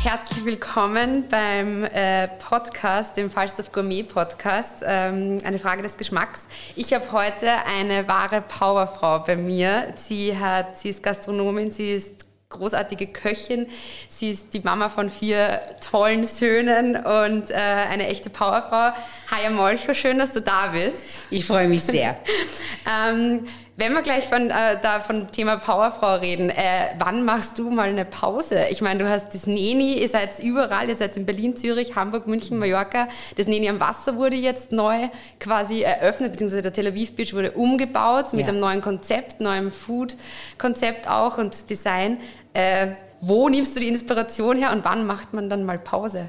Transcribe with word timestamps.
Herzlich 0.00 0.44
willkommen 0.44 1.24
beim 1.28 1.82
äh, 1.82 2.28
Podcast, 2.28 3.16
dem 3.16 3.30
Falstaff 3.30 3.72
Gourmet 3.72 4.04
Podcast, 4.04 4.84
ähm, 4.86 5.38
eine 5.44 5.58
Frage 5.58 5.82
des 5.82 5.96
Geschmacks. 5.96 6.46
Ich 6.76 6.92
habe 6.92 7.10
heute 7.10 7.50
eine 7.66 8.06
wahre 8.06 8.40
Powerfrau 8.40 9.18
bei 9.18 9.36
mir. 9.36 9.92
Sie, 9.96 10.38
hat, 10.38 10.78
sie 10.78 10.90
ist 10.90 11.02
Gastronomin, 11.02 11.72
sie 11.72 11.94
ist 11.94 12.26
großartige 12.48 13.08
Köchin. 13.08 13.66
Sie 14.08 14.30
ist 14.30 14.54
die 14.54 14.60
Mama 14.60 14.88
von 14.88 15.10
vier 15.10 15.60
tollen 15.90 16.22
Söhnen 16.22 16.94
und 16.94 17.50
äh, 17.50 17.54
eine 17.54 18.06
echte 18.06 18.30
Powerfrau. 18.30 18.92
Haja 19.32 19.50
Molcho, 19.50 19.94
schön, 19.94 20.18
dass 20.18 20.32
du 20.32 20.40
da 20.40 20.68
bist. 20.68 21.02
Ich 21.30 21.44
freue 21.44 21.66
mich 21.66 21.82
sehr. 21.82 22.16
ähm, 23.08 23.44
wenn 23.78 23.92
wir 23.92 24.02
gleich 24.02 24.24
von, 24.24 24.50
äh, 24.50 24.76
da 24.82 24.98
von 24.98 25.30
Thema 25.30 25.56
Powerfrau 25.56 26.16
reden, 26.16 26.50
äh, 26.50 26.54
wann 26.98 27.24
machst 27.24 27.58
du 27.60 27.70
mal 27.70 27.88
eine 27.88 28.04
Pause? 28.04 28.66
Ich 28.70 28.82
meine, 28.82 29.04
du 29.04 29.08
hast 29.08 29.32
das 29.34 29.46
Neni, 29.46 29.94
ihr 30.00 30.08
seid 30.08 30.40
überall, 30.40 30.88
ihr 30.88 30.96
seid 30.96 31.16
in 31.16 31.24
Berlin, 31.24 31.56
Zürich, 31.56 31.94
Hamburg, 31.94 32.26
München, 32.26 32.58
Mallorca. 32.58 33.06
Das 33.36 33.46
Neni 33.46 33.68
am 33.68 33.78
Wasser 33.78 34.16
wurde 34.16 34.34
jetzt 34.34 34.72
neu 34.72 35.08
quasi 35.38 35.82
eröffnet, 35.82 36.32
beziehungsweise 36.32 36.62
der 36.62 36.72
Tel 36.72 36.88
Aviv 36.88 37.14
Beach 37.14 37.32
wurde 37.34 37.52
umgebaut 37.52 38.32
mit 38.32 38.46
Ja. 38.46 38.48
einem 38.52 38.58
neuen 38.60 38.82
Konzept, 38.82 39.40
neuem 39.40 39.70
Food-Konzept 39.70 41.08
auch 41.08 41.38
und 41.38 41.70
Design. 41.70 42.18
Äh, 42.54 42.88
wo 43.20 43.48
nimmst 43.48 43.76
du 43.76 43.80
die 43.80 43.88
Inspiration 43.88 44.56
her 44.56 44.72
und 44.72 44.84
wann 44.84 45.06
macht 45.06 45.34
man 45.34 45.48
dann 45.48 45.64
mal 45.64 45.78
Pause? 45.78 46.28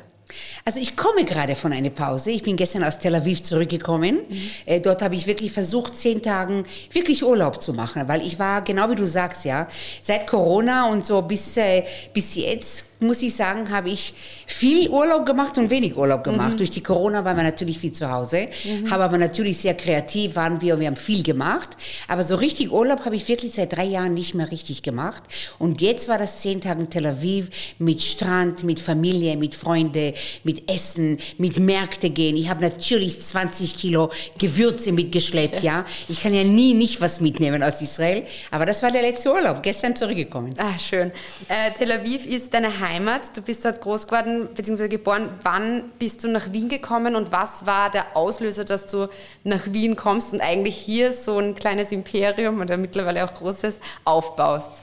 Also 0.66 0.80
ich 0.80 0.96
komme 0.96 1.26
gerade 1.26 1.56
von 1.56 1.74
einer 1.74 1.90
Pause. 1.90 2.32
Ich 2.32 2.44
bin 2.44 2.56
gestern 2.56 2.84
aus 2.84 3.00
Tel 3.00 3.16
Aviv 3.16 3.42
zurückgekommen. 3.44 4.20
Äh, 4.66 4.82
dort 4.82 5.02
habe 5.02 5.16
ich 5.16 5.28
wirklich 5.28 5.52
versucht, 5.52 5.98
zehn 5.98 6.22
Tagen 6.22 6.66
wirklich 6.92 7.24
Urlaub 7.24 7.62
zu 7.62 7.74
machen, 7.74 8.08
weil 8.08 8.26
ich 8.26 8.40
war, 8.40 8.62
genau 8.62 8.90
wie 8.90 8.96
du 8.96 9.06
sagst, 9.06 9.46
ja, 9.46 9.68
seit 10.02 10.28
Corona 10.28 10.90
und 10.90 11.06
so 11.06 11.22
bis, 11.22 11.58
äh, 11.58 11.84
bis 12.14 12.36
jetzt 12.36 12.86
muss 13.02 13.22
ich 13.22 13.34
sagen, 13.34 13.72
habe 13.72 13.90
ich 13.90 14.14
viel 14.46 14.90
Urlaub 14.90 15.26
gemacht 15.26 15.58
und 15.58 15.70
wenig 15.70 15.96
Urlaub 15.96 16.24
gemacht. 16.24 16.60
Durch 16.60 16.70
die 16.70 16.84
Corona 16.84 17.24
waren 17.24 17.38
wir 17.38 17.44
natürlich 17.44 17.80
viel 17.80 17.94
zu 17.94 18.12
Hause, 18.12 18.50
haben 18.90 19.02
aber 19.02 19.18
natürlich 19.18 19.58
sehr 19.58 19.74
kreativ 19.74 20.36
waren 20.36 20.62
wir 20.62 20.74
und 20.74 20.82
wir 20.82 20.88
haben 20.88 20.98
viel 20.98 21.24
gemacht. 21.24 21.70
Aber 22.10 22.24
so 22.24 22.36
richtig 22.36 22.72
Urlaub 22.72 23.06
habe 23.06 23.16
ich 23.16 23.28
wirklich 23.28 23.54
seit 23.54 23.74
drei 23.76 23.86
Jahren 23.86 24.14
nicht 24.14 24.36
mehr 24.36 24.52
richtig 24.52 24.84
gemacht. 24.84 25.24
Und 25.60 25.82
jetzt 25.82 26.10
war 26.10 26.18
das 26.18 26.40
zehn 26.42 26.60
Tage 26.60 26.82
in 26.82 26.90
Tel 26.90 27.06
Aviv 27.06 27.50
mit 27.80 28.02
Strand, 28.02 28.64
mit 28.64 28.82
Familie, 28.82 29.38
mit 29.38 29.56
Freunde, 29.56 30.14
mit 30.44 30.70
Essen, 30.70 31.18
mit 31.38 31.58
Märkte 31.60 32.10
gehen. 32.10 32.38
Ich 32.38 32.50
habe 32.50 32.62
natürlich 32.62 33.20
20 33.20 33.76
Kilo 33.76 34.12
Gewürze 34.38 34.92
mitgeschleppt, 34.92 35.62
ja. 35.64 35.86
Ich 36.08 36.22
kann 36.22 36.34
ja 36.34 36.44
nie 36.44 36.74
nicht 36.74 37.02
was 37.02 37.20
mitnehmen 37.20 37.64
aus 37.64 37.82
Israel. 37.82 38.26
Aber 38.52 38.66
das 38.66 38.82
war 38.84 38.92
der 38.92 39.02
letzte 39.02 39.32
Urlaub, 39.32 39.64
gestern 39.64 39.96
zurückgekommen. 39.96 40.54
Ah, 40.58 40.78
schön. 40.80 41.12
Äh, 41.48 41.72
Tel 41.78 41.92
Aviv 41.92 42.26
ist 42.26 42.54
deine 42.54 42.80
Heimat. 42.80 43.36
Du 43.36 43.42
bist 43.42 43.66
dort 43.66 43.82
groß 43.82 44.08
geworden 44.08 44.50
bzw. 44.56 44.88
geboren. 44.88 45.30
Wann 45.44 45.92
bist 46.00 46.24
du 46.24 46.28
nach 46.28 46.52
Wien 46.52 46.70
gekommen 46.70 47.16
und 47.16 47.32
was 47.32 47.66
war 47.66 47.92
der 47.92 48.16
Auslöser, 48.16 48.66
dass 48.66 48.86
du 48.86 49.08
nach 49.44 49.66
Wien 49.68 49.96
kommst 49.96 50.34
und 50.34 50.42
eigentlich 50.42 50.76
hier 50.76 51.14
so 51.14 51.38
ein 51.38 51.56
kleines 51.56 51.92
Imperium 51.92 52.62
oder 52.62 52.78
mittlerweile 52.78 53.24
auch 53.26 53.34
großes 53.34 53.80
aufbaust? 54.06 54.82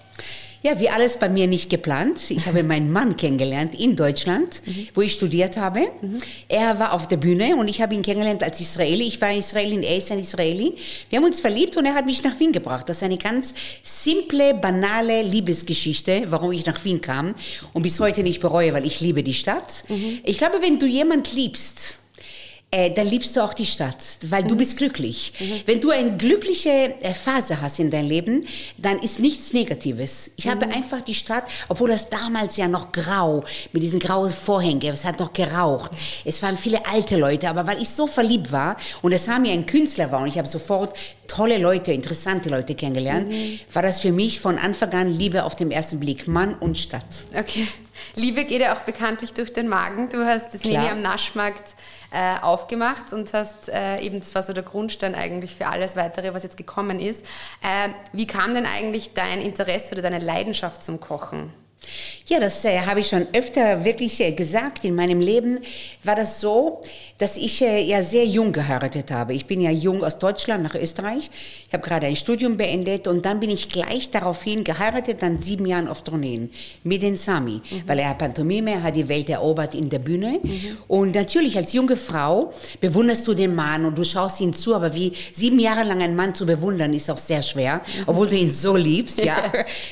Ja, 0.66 0.81
wie 0.81 0.91
alles 0.91 1.16
bei 1.16 1.28
mir 1.28 1.47
nicht 1.47 1.71
geplant. 1.71 2.28
Ich 2.28 2.47
habe 2.47 2.62
meinen 2.65 2.91
Mann 2.91 3.16
kennengelernt 3.16 3.78
in 3.78 3.94
Deutschland, 3.94 4.62
wo 4.94 5.00
ich 5.00 5.12
studiert 5.12 5.56
habe. 5.56 5.82
Er 6.49 6.81
war 6.81 6.93
auf 6.93 7.06
der 7.06 7.19
Bühne 7.19 7.54
und 7.54 7.69
ich 7.69 7.81
habe 7.81 7.94
ihn 7.94 8.03
kennengelernt 8.03 8.43
als 8.43 8.60
Israeli. 8.60 9.04
Ich 9.04 9.21
war 9.21 9.31
in 9.31 9.38
Israel 9.38 9.75
und 9.75 9.84
er 9.84 9.97
ist 9.97 10.10
ein 10.10 10.19
Israeli. 10.19 10.75
Wir 11.09 11.19
haben 11.19 11.25
uns 11.25 11.38
verliebt 11.38 11.77
und 11.77 11.87
er 11.87 11.94
hat 11.94 12.04
mich 12.04 12.25
nach 12.25 12.41
Wien 12.41 12.50
gebracht. 12.50 12.88
Das 12.88 12.97
ist 12.97 13.04
eine 13.04 13.16
ganz 13.16 13.54
simple, 13.84 14.54
banale 14.54 15.22
Liebesgeschichte, 15.22 16.25
warum 16.31 16.50
ich 16.50 16.66
nach 16.66 16.84
Wien 16.84 17.00
kam 17.00 17.37
und 17.72 17.83
bis 17.83 18.00
heute 18.00 18.25
nicht 18.25 18.41
bereue, 18.41 18.72
weil 18.72 18.87
ich 18.87 19.00
liebe 19.00 19.22
die 19.22 19.34
Stadt. 19.34 19.84
Ich 20.25 20.37
glaube, 20.37 20.62
wenn 20.62 20.81
du 20.81 20.87
jemand 20.87 21.33
liebst, 21.33 21.98
äh, 22.72 22.91
dann 22.91 23.06
liebst 23.06 23.37
du 23.37 23.41
auch 23.41 23.54
die 23.54 23.65
Stadt, 23.65 23.97
weil 24.22 24.43
du 24.43 24.56
bist 24.56 24.77
glücklich. 24.77 25.32
Wenn 25.66 25.81
du 25.81 25.91
eine 25.91 26.16
glückliche 26.16 26.71
äh, 27.00 27.15
Phase 27.15 27.60
hast 27.60 27.78
in 27.78 27.91
deinem 27.91 28.09
Leben, 28.09 28.44
dann 28.77 28.99
ist 28.99 29.21
nichts 29.21 29.53
Negatives. 29.53 30.32
Ich 30.37 30.49
habe 30.49 30.66
einfach 30.66 31.00
die 31.00 31.15
Stadt, 31.15 31.44
obwohl 31.69 31.91
das 31.91 32.10
damals 32.10 32.56
ja 32.56 32.66
noch 32.66 32.91
grau, 32.91 33.44
mit 33.72 33.84
diesen 33.84 34.00
grauen 34.00 34.31
Vorhängen, 34.31 34.93
es 34.93 35.04
hat 35.04 35.21
noch 35.21 35.32
geraucht. 35.32 35.93
Es 36.25 36.43
waren 36.43 36.56
viele 36.56 36.84
alte 36.87 37.16
Leute, 37.16 37.49
aber 37.49 37.66
weil 37.69 37.81
ich 37.81 37.88
so 37.88 38.09
verliebt 38.09 38.50
war 38.50 38.77
und 39.00 39.12
es 39.12 39.28
haben 39.28 39.43
mir 39.43 39.53
ein 39.53 39.66
Künstler 39.66 40.10
war 40.10 40.21
und 40.21 40.28
ich 40.28 40.37
habe 40.37 40.48
sofort 40.48 40.97
tolle 41.28 41.59
Leute, 41.59 41.93
interessante 41.93 42.48
Leute 42.48 42.75
kennengelernt, 42.75 43.33
war 43.72 43.83
das 43.83 44.00
für 44.00 44.12
mich 44.12 44.41
von 44.41 44.59
Anfang 44.59 44.93
an 44.93 45.09
Liebe 45.09 45.44
auf 45.44 45.54
den 45.54 45.71
ersten 45.71 46.00
Blick, 46.00 46.27
Mann 46.27 46.54
und 46.54 46.78
Stadt. 46.78 47.04
Okay. 47.33 47.69
Liebe 48.15 48.44
geht 48.44 48.60
ja 48.60 48.77
auch 48.77 48.81
bekanntlich 48.81 49.33
durch 49.33 49.53
den 49.53 49.69
Magen. 49.69 50.09
Du 50.10 50.25
hast 50.25 50.53
das 50.53 50.60
Klar. 50.60 50.83
Neni 50.83 50.91
am 50.91 51.03
Naschmarkt 51.03 51.75
äh, 52.10 52.40
aufgemacht 52.40 53.12
und 53.12 53.32
hast 53.32 53.68
äh, 53.68 54.00
eben, 54.00 54.20
das 54.20 54.34
war 54.34 54.42
so 54.42 54.52
der 54.52 54.62
Grundstein 54.62 55.14
eigentlich 55.14 55.54
für 55.54 55.66
alles 55.66 55.96
Weitere, 55.96 56.34
was 56.34 56.42
jetzt 56.42 56.56
gekommen 56.56 57.00
ist. 57.00 57.24
Äh, 57.62 57.90
wie 58.12 58.26
kam 58.26 58.54
denn 58.54 58.66
eigentlich 58.66 59.14
dein 59.14 59.40
Interesse 59.40 59.92
oder 59.92 60.02
deine 60.02 60.18
Leidenschaft 60.18 60.82
zum 60.82 61.00
Kochen? 61.00 61.52
Ja, 62.28 62.41
das 62.41 62.64
äh, 62.64 62.81
habe 62.81 63.00
ich 63.00 63.06
schon 63.06 63.28
öfter 63.32 63.84
wirklich 63.84 64.20
äh, 64.20 64.32
gesagt. 64.32 64.84
In 64.84 64.97
meinem 64.97 65.20
Leben 65.20 65.60
war 66.03 66.16
das 66.16 66.41
so, 66.41 66.81
dass 67.19 67.37
ich 67.37 67.62
äh, 67.62 67.81
ja 67.82 68.03
sehr 68.03 68.25
jung 68.25 68.53
geheiratet 68.53 69.12
habe. 69.12 69.32
Ich 69.32 69.47
bin 69.47 69.60
ja 69.60 69.70
jung 69.70 70.03
aus 70.03 70.19
Deutschland 70.19 70.65
nach 70.65 70.75
Österreich. 70.75 71.31
Ich 71.69 71.72
habe 71.72 71.86
gerade 71.86 72.09
ein 72.09 72.16
Studium 72.16 72.56
beendet 72.56 73.06
und 73.06 73.25
dann 73.25 73.38
bin 73.38 73.50
ich 73.50 73.69
gleich 73.69 74.10
daraufhin 74.10 74.65
geheiratet, 74.65 75.22
dann 75.22 75.38
sieben 75.38 75.66
Jahren 75.66 75.86
auf 75.86 76.03
Tourneen 76.03 76.50
mit 76.82 77.03
den 77.03 77.16
Sami, 77.16 77.60
weil 77.86 78.00
er 78.00 78.15
Pantomime, 78.15 78.82
hat 78.82 78.97
die 78.97 79.09
Welt 79.09 79.31
erobert 79.31 79.76
in 79.76 79.88
der 79.88 80.00
Bühne. 80.00 80.41
Und 80.88 81.15
natürlich 81.15 81.56
als 81.56 81.72
junge 81.75 81.97
Frau 81.97 82.53
bewunderst 82.81 83.27
du 83.28 83.34
den 83.34 83.54
Mann 83.54 83.84
und 83.84 83.97
du 83.97 84.03
schaust 84.03 84.41
ihn 84.41 84.53
zu, 84.53 84.74
aber 84.74 84.92
wie 84.95 85.12
sieben 85.33 85.60
Jahre 85.60 85.84
lang 85.84 86.03
einen 86.03 86.16
Mann 86.16 86.34
zu 86.34 86.45
bewundern, 86.45 86.92
ist 86.92 87.09
auch 87.09 87.18
sehr 87.18 87.42
schwer, 87.42 87.83
obwohl 88.06 88.27
du 88.27 88.36
ihn 88.36 88.50
so 88.50 88.74
liebst, 88.77 89.24
ja. 89.24 89.36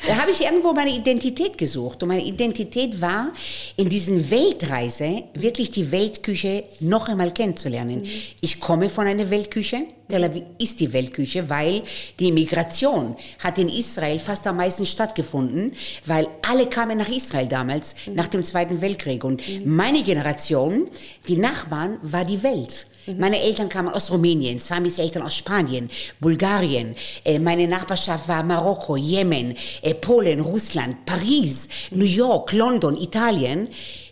Da 0.07 0.17
habe 0.17 0.33
ich 0.33 0.43
irgendwo 0.43 0.73
meine 0.73 0.91
Identität 0.91 1.57
gesucht. 1.57 1.74
Und 1.83 2.09
meine 2.09 2.25
Identität 2.25 3.01
war, 3.01 3.33
in 3.77 3.89
diesen 3.89 4.31
Weltreise 4.31 5.25
wirklich 5.35 5.71
die 5.71 5.91
Weltküche 5.91 6.65
noch 6.81 7.09
einmal 7.09 7.33
kennenzulernen. 7.33 8.05
Ich 8.41 8.61
komme 8.61 8.89
von 8.89 9.07
einer 9.07 9.31
Weltküche. 9.31 9.87
Tel 10.09 10.25
Aviv 10.25 10.43
ist 10.59 10.81
die 10.81 10.93
Weltküche, 10.93 11.49
weil 11.49 11.83
die 12.21 12.31
Migration 12.31 13.17
hat 13.39 13.59
in 13.59 13.69
Israel 13.69 14.19
fast 14.19 14.47
am 14.47 14.59
meisten 14.59 14.85
stattgefunden, 14.85 15.73
weil 16.05 16.29
alle 16.43 16.67
kamen 16.67 16.99
nach 16.99 17.09
Israel 17.09 17.49
damals, 17.49 17.95
nach 18.13 18.27
dem 18.27 18.45
Zweiten 18.45 18.81
Weltkrieg. 18.81 19.25
Und 19.25 19.43
meine 19.65 20.03
Generation, 20.03 20.89
die 21.27 21.37
Nachbarn, 21.37 21.99
war 22.03 22.25
die 22.25 22.43
Welt. 22.43 22.87
Meine 23.19 23.41
Eltern 23.41 23.69
kamen 23.69 23.89
aus 23.89 24.11
Rumänien, 24.11 24.59
Samis 24.59 24.99
Eltern 24.99 25.23
aus 25.23 25.35
Spanien, 25.35 25.91
Bulgarien. 26.21 26.95
Äh, 27.25 27.39
meine 27.39 27.69
Nachbarschaft 27.69 28.29
war 28.29 28.43
Marokko, 28.43 28.97
Jemen, 28.97 29.55
äh, 29.83 29.95
Polen, 29.95 30.41
Russland, 30.41 31.05
Paris, 31.05 31.69
New 31.91 32.05
York, 32.05 32.53
London, 32.53 32.97
Italien. 32.97 33.69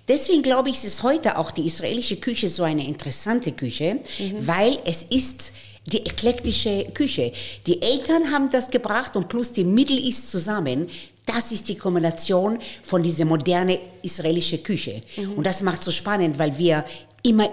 Deswegen 0.09 0.43
glaube 0.43 0.71
ich, 0.71 0.85
ist 0.85 1.03
heute 1.03 1.39
auch 1.39 1.51
die 1.53 1.67
israelische 1.67 2.17
Küche 2.17 2.49
so 2.49 2.65
eine 2.65 2.87
interessante 2.87 3.53
Küche, 3.53 4.01
mhm. 4.19 4.47
weil 4.47 4.79
es 4.85 5.03
ist 5.03 5.53
die 5.87 6.05
eklektische 6.05 6.87
Küche. 6.95 7.33
Die 7.67 7.81
Eltern 7.83 8.31
haben 8.31 8.51
das 8.51 8.71
gebracht 8.71 9.17
und 9.17 9.29
plus 9.29 9.53
die 9.53 9.65
Middle 9.65 9.99
East 9.99 10.31
zusammen. 10.31 10.89
Das 11.27 11.53
ist 11.53 11.69
die 11.69 11.77
Kombination 11.77 12.59
von 12.83 13.03
dieser 13.03 13.25
modernen 13.25 13.79
israelischen 14.03 14.63
Küche. 14.63 15.03
Mhm. 15.17 15.35
Und 15.35 15.47
das 15.47 15.63
macht 15.63 15.83
so 15.83 15.91
spannend, 15.91 16.39
weil 16.39 16.59
wir 16.59 16.85
immer 17.23 17.49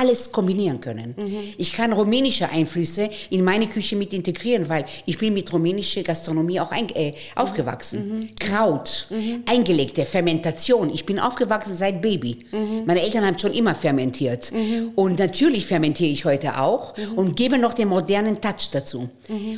alles 0.00 0.32
kombinieren 0.32 0.80
können. 0.80 1.14
Mhm. 1.16 1.36
Ich 1.58 1.72
kann 1.72 1.92
rumänische 1.92 2.48
Einflüsse 2.48 3.10
in 3.30 3.44
meine 3.44 3.66
Küche 3.66 3.96
mit 3.96 4.12
integrieren, 4.12 4.68
weil 4.68 4.84
ich 5.06 5.18
bin 5.18 5.34
mit 5.34 5.52
rumänischer 5.52 6.02
Gastronomie 6.02 6.60
auch 6.60 6.72
ein, 6.72 6.88
äh, 6.90 7.14
aufgewachsen. 7.34 8.18
Mhm. 8.18 8.28
Kraut, 8.38 9.06
mhm. 9.10 9.42
eingelegte 9.46 10.04
Fermentation. 10.04 10.90
Ich 10.90 11.06
bin 11.06 11.18
aufgewachsen 11.18 11.76
seit 11.76 12.00
Baby. 12.02 12.38
Meine 12.86 13.02
Eltern 13.02 13.24
haben 13.24 13.38
schon 13.38 13.52
immer 13.52 13.74
fermentiert. 13.74 14.52
Und 14.94 15.18
natürlich 15.18 15.66
fermentiere 15.66 16.10
ich 16.10 16.24
heute 16.24 16.58
auch 16.58 16.94
und 17.16 17.36
gebe 17.36 17.58
noch 17.58 17.74
den 17.74 17.88
modernen 17.88 18.40
Touch 18.40 18.70
dazu. 18.72 19.08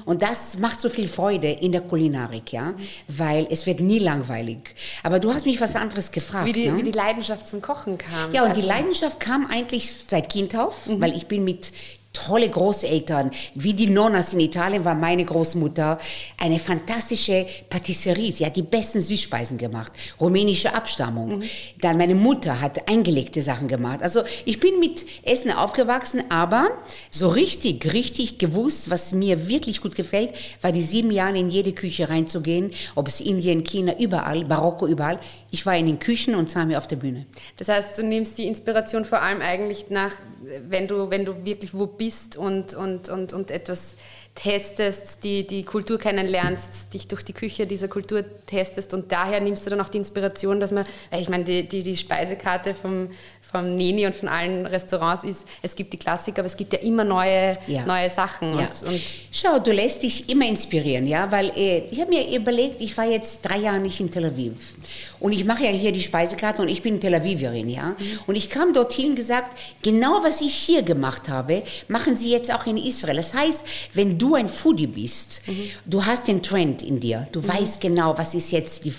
Und 0.05 0.23
das 0.23 0.59
macht 0.59 0.81
so 0.81 0.89
viel 0.89 1.09
Freude 1.09 1.51
in 1.51 1.73
der 1.73 1.81
Kulinarik, 1.81 2.53
ja, 2.53 2.75
weil 3.09 3.47
es 3.51 3.67
wird 3.67 3.81
nie 3.81 3.99
langweilig. 3.99 4.59
Aber 5.03 5.19
du 5.19 5.33
hast 5.33 5.47
mich 5.47 5.61
was 5.61 5.77
anderes 5.77 6.11
gefragt. 6.13 6.47
Wie 6.47 6.53
die, 6.53 6.71
ne? 6.71 6.79
wie 6.79 6.83
die 6.83 6.93
Leidenschaft 6.93 7.49
zum 7.49 7.61
Kochen 7.61 7.99
kam. 7.99 8.33
Ja, 8.33 8.43
und 8.43 8.51
also. 8.51 8.61
die 8.61 8.67
Leidenschaft 8.67 9.21
kam 9.21 9.47
eigentlich 9.47 9.93
seit 10.07 10.24
seit 10.25 10.33
Kind 10.33 10.57
auf, 10.57 10.87
mhm. 10.87 11.01
weil 11.01 11.15
ich 11.17 11.27
bin 11.27 11.45
mit 11.45 11.73
tolle 12.15 12.49
Großeltern, 12.49 13.33
wie 13.55 13.75
die 13.75 13.89
Nonnas 13.89 14.33
in 14.33 14.41
Italien 14.41 14.85
war 14.85 14.95
meine 14.95 15.25
Großmutter 15.25 15.99
eine 16.39 16.59
fantastische 16.59 17.45
Patisserie. 17.69 18.33
Sie 18.33 18.47
hat 18.47 18.57
die 18.57 18.63
besten 18.63 19.01
Süßspeisen 19.01 19.59
gemacht, 19.59 19.93
rumänische 20.21 20.73
Abstammung. 20.75 21.39
Mhm. 21.39 21.43
Dann 21.81 21.99
meine 21.99 22.15
Mutter 22.15 22.61
hat 22.61 22.89
eingelegte 22.89 23.43
Sachen 23.43 23.67
gemacht. 23.67 24.01
Also 24.03 24.23
ich 24.45 24.61
bin 24.61 24.79
mit 24.79 25.05
Essen 25.25 25.51
aufgewachsen, 25.51 26.23
aber 26.31 26.71
so 27.11 27.29
richtig, 27.29 27.93
richtig 27.93 28.39
gewusst, 28.39 28.91
was 28.91 29.13
mir 29.13 29.49
wirklich 29.49 29.81
gut 29.81 29.97
gefällt, 29.97 30.33
war 30.63 30.71
die 30.71 30.83
sieben 30.83 31.11
Jahre 31.11 31.37
in 31.37 31.51
jede 31.51 31.73
Küche 31.73 32.09
reinzugehen, 32.09 32.71
ob 32.95 33.09
es 33.09 33.21
Indien, 33.21 33.65
China, 33.65 33.99
überall, 33.99 34.45
Marokko, 34.45 34.87
überall. 34.87 35.19
Ich 35.55 35.65
war 35.67 35.77
in 35.77 35.87
den 35.87 36.01
Küchen 36.01 36.35
und 36.35 36.51
sah 36.51 36.65
mir 36.65 36.79
auf 36.79 36.89
der 36.89 36.97
Bühne. 36.97 37.27
Das 37.59 37.69
heißt, 37.69 37.97
du 37.97 38.03
nimmst 38.03 38.37
die 38.39 38.49
Inspiration 38.49 39.05
vor 39.05 39.23
allem 39.23 39.41
eigentlich 39.41 39.89
nach, 39.89 40.11
wenn 40.69 40.89
du, 40.89 41.11
wenn 41.11 41.25
du 41.25 41.45
wirklich 41.45 41.73
wo 41.73 41.87
bist, 41.87 42.37
und, 42.37 42.75
und, 42.75 43.09
und, 43.09 43.33
und 43.33 43.53
etwas 43.53 43.95
testest, 44.35 45.23
die, 45.23 45.47
die 45.47 45.63
Kultur 45.63 45.97
kennenlernst, 45.97 46.93
dich 46.93 47.07
durch 47.07 47.23
die 47.23 47.35
Küche 47.35 47.69
dieser 47.69 47.87
Kultur 47.87 48.25
testest 48.47 48.95
und 48.95 49.13
daher 49.13 49.41
nimmst 49.41 49.65
du 49.65 49.71
dann 49.71 49.81
auch 49.81 49.91
die 49.91 49.99
Inspiration, 49.99 50.59
dass 50.59 50.73
man, 50.73 50.87
ich 51.17 51.29
meine, 51.29 51.45
die, 51.45 51.69
die, 51.69 51.85
die 51.85 51.97
Speisekarte 51.97 52.75
vom, 52.75 53.11
vom 53.55 53.77
Neni 53.77 54.05
und 54.05 54.15
von 54.17 54.29
allen 54.29 54.67
Restaurants 54.67 55.23
ist, 55.23 55.45
es 55.63 55.77
gibt 55.77 55.93
die 55.93 55.97
Klassiker, 55.97 56.41
aber 56.41 56.49
es 56.49 56.57
gibt 56.57 56.73
ja 56.73 56.81
immer 56.81 57.05
neue, 57.05 57.57
ja. 57.69 57.87
neue 57.87 58.11
Sachen. 58.11 58.59
Ja. 58.59 58.67
Und, 58.67 58.89
und 58.89 59.01
Schau, 59.37 59.59
du 59.59 59.73
lässt 59.73 60.05
dich 60.05 60.29
immer 60.29 60.47
inspirieren, 60.47 61.09
ja, 61.09 61.31
weil 61.33 61.51
äh, 61.57 61.89
ich 61.91 62.01
habe 62.01 62.11
mir 62.11 62.37
überlegt, 62.37 62.81
ich 62.81 62.97
war 62.97 63.05
jetzt 63.05 63.43
drei 63.43 63.59
Jahre 63.59 63.81
nicht 63.81 63.99
in 63.99 64.09
Tel 64.09 64.27
Aviv 64.27 64.77
und 65.19 65.33
ich 65.33 65.45
mache 65.45 65.65
ja 65.65 65.71
hier 65.71 65.91
die 65.91 66.01
Speisekarte 66.01 66.63
und 66.63 66.69
ich 66.69 66.83
bin 66.83 67.01
Tel 67.01 67.15
Aviverin, 67.15 67.69
ja, 67.69 67.91
mhm. 67.91 67.97
und 68.29 68.37
ich 68.37 68.49
kam 68.49 68.73
dorthin 68.73 69.11
und 69.11 69.17
gesagt, 69.17 69.59
genau 69.83 70.21
was 70.23 70.41
ich 70.41 70.55
hier 70.55 70.83
gemacht 70.83 71.29
habe, 71.29 71.65
machen 71.89 72.17
sie 72.17 72.31
jetzt 72.31 72.55
auch 72.55 72.67
in 72.67 72.77
Israel. 72.77 73.17
Das 73.17 73.35
heißt, 73.35 73.65
wenn 73.93 74.19
du 74.19 74.37
ein 74.37 74.47
Foodie 74.47 74.87
bist, 74.87 75.43
mhm. 75.47 75.71
du 75.85 76.05
hast 76.05 76.29
den 76.29 76.41
Trend 76.41 76.83
in 76.83 77.01
dir, 77.01 77.27
du 77.33 77.41
mhm. 77.41 77.49
weißt 77.49 77.81
genau, 77.81 78.17
was 78.17 78.35
ist 78.35 78.53
jetzt 78.53 78.85
die, 78.85 78.95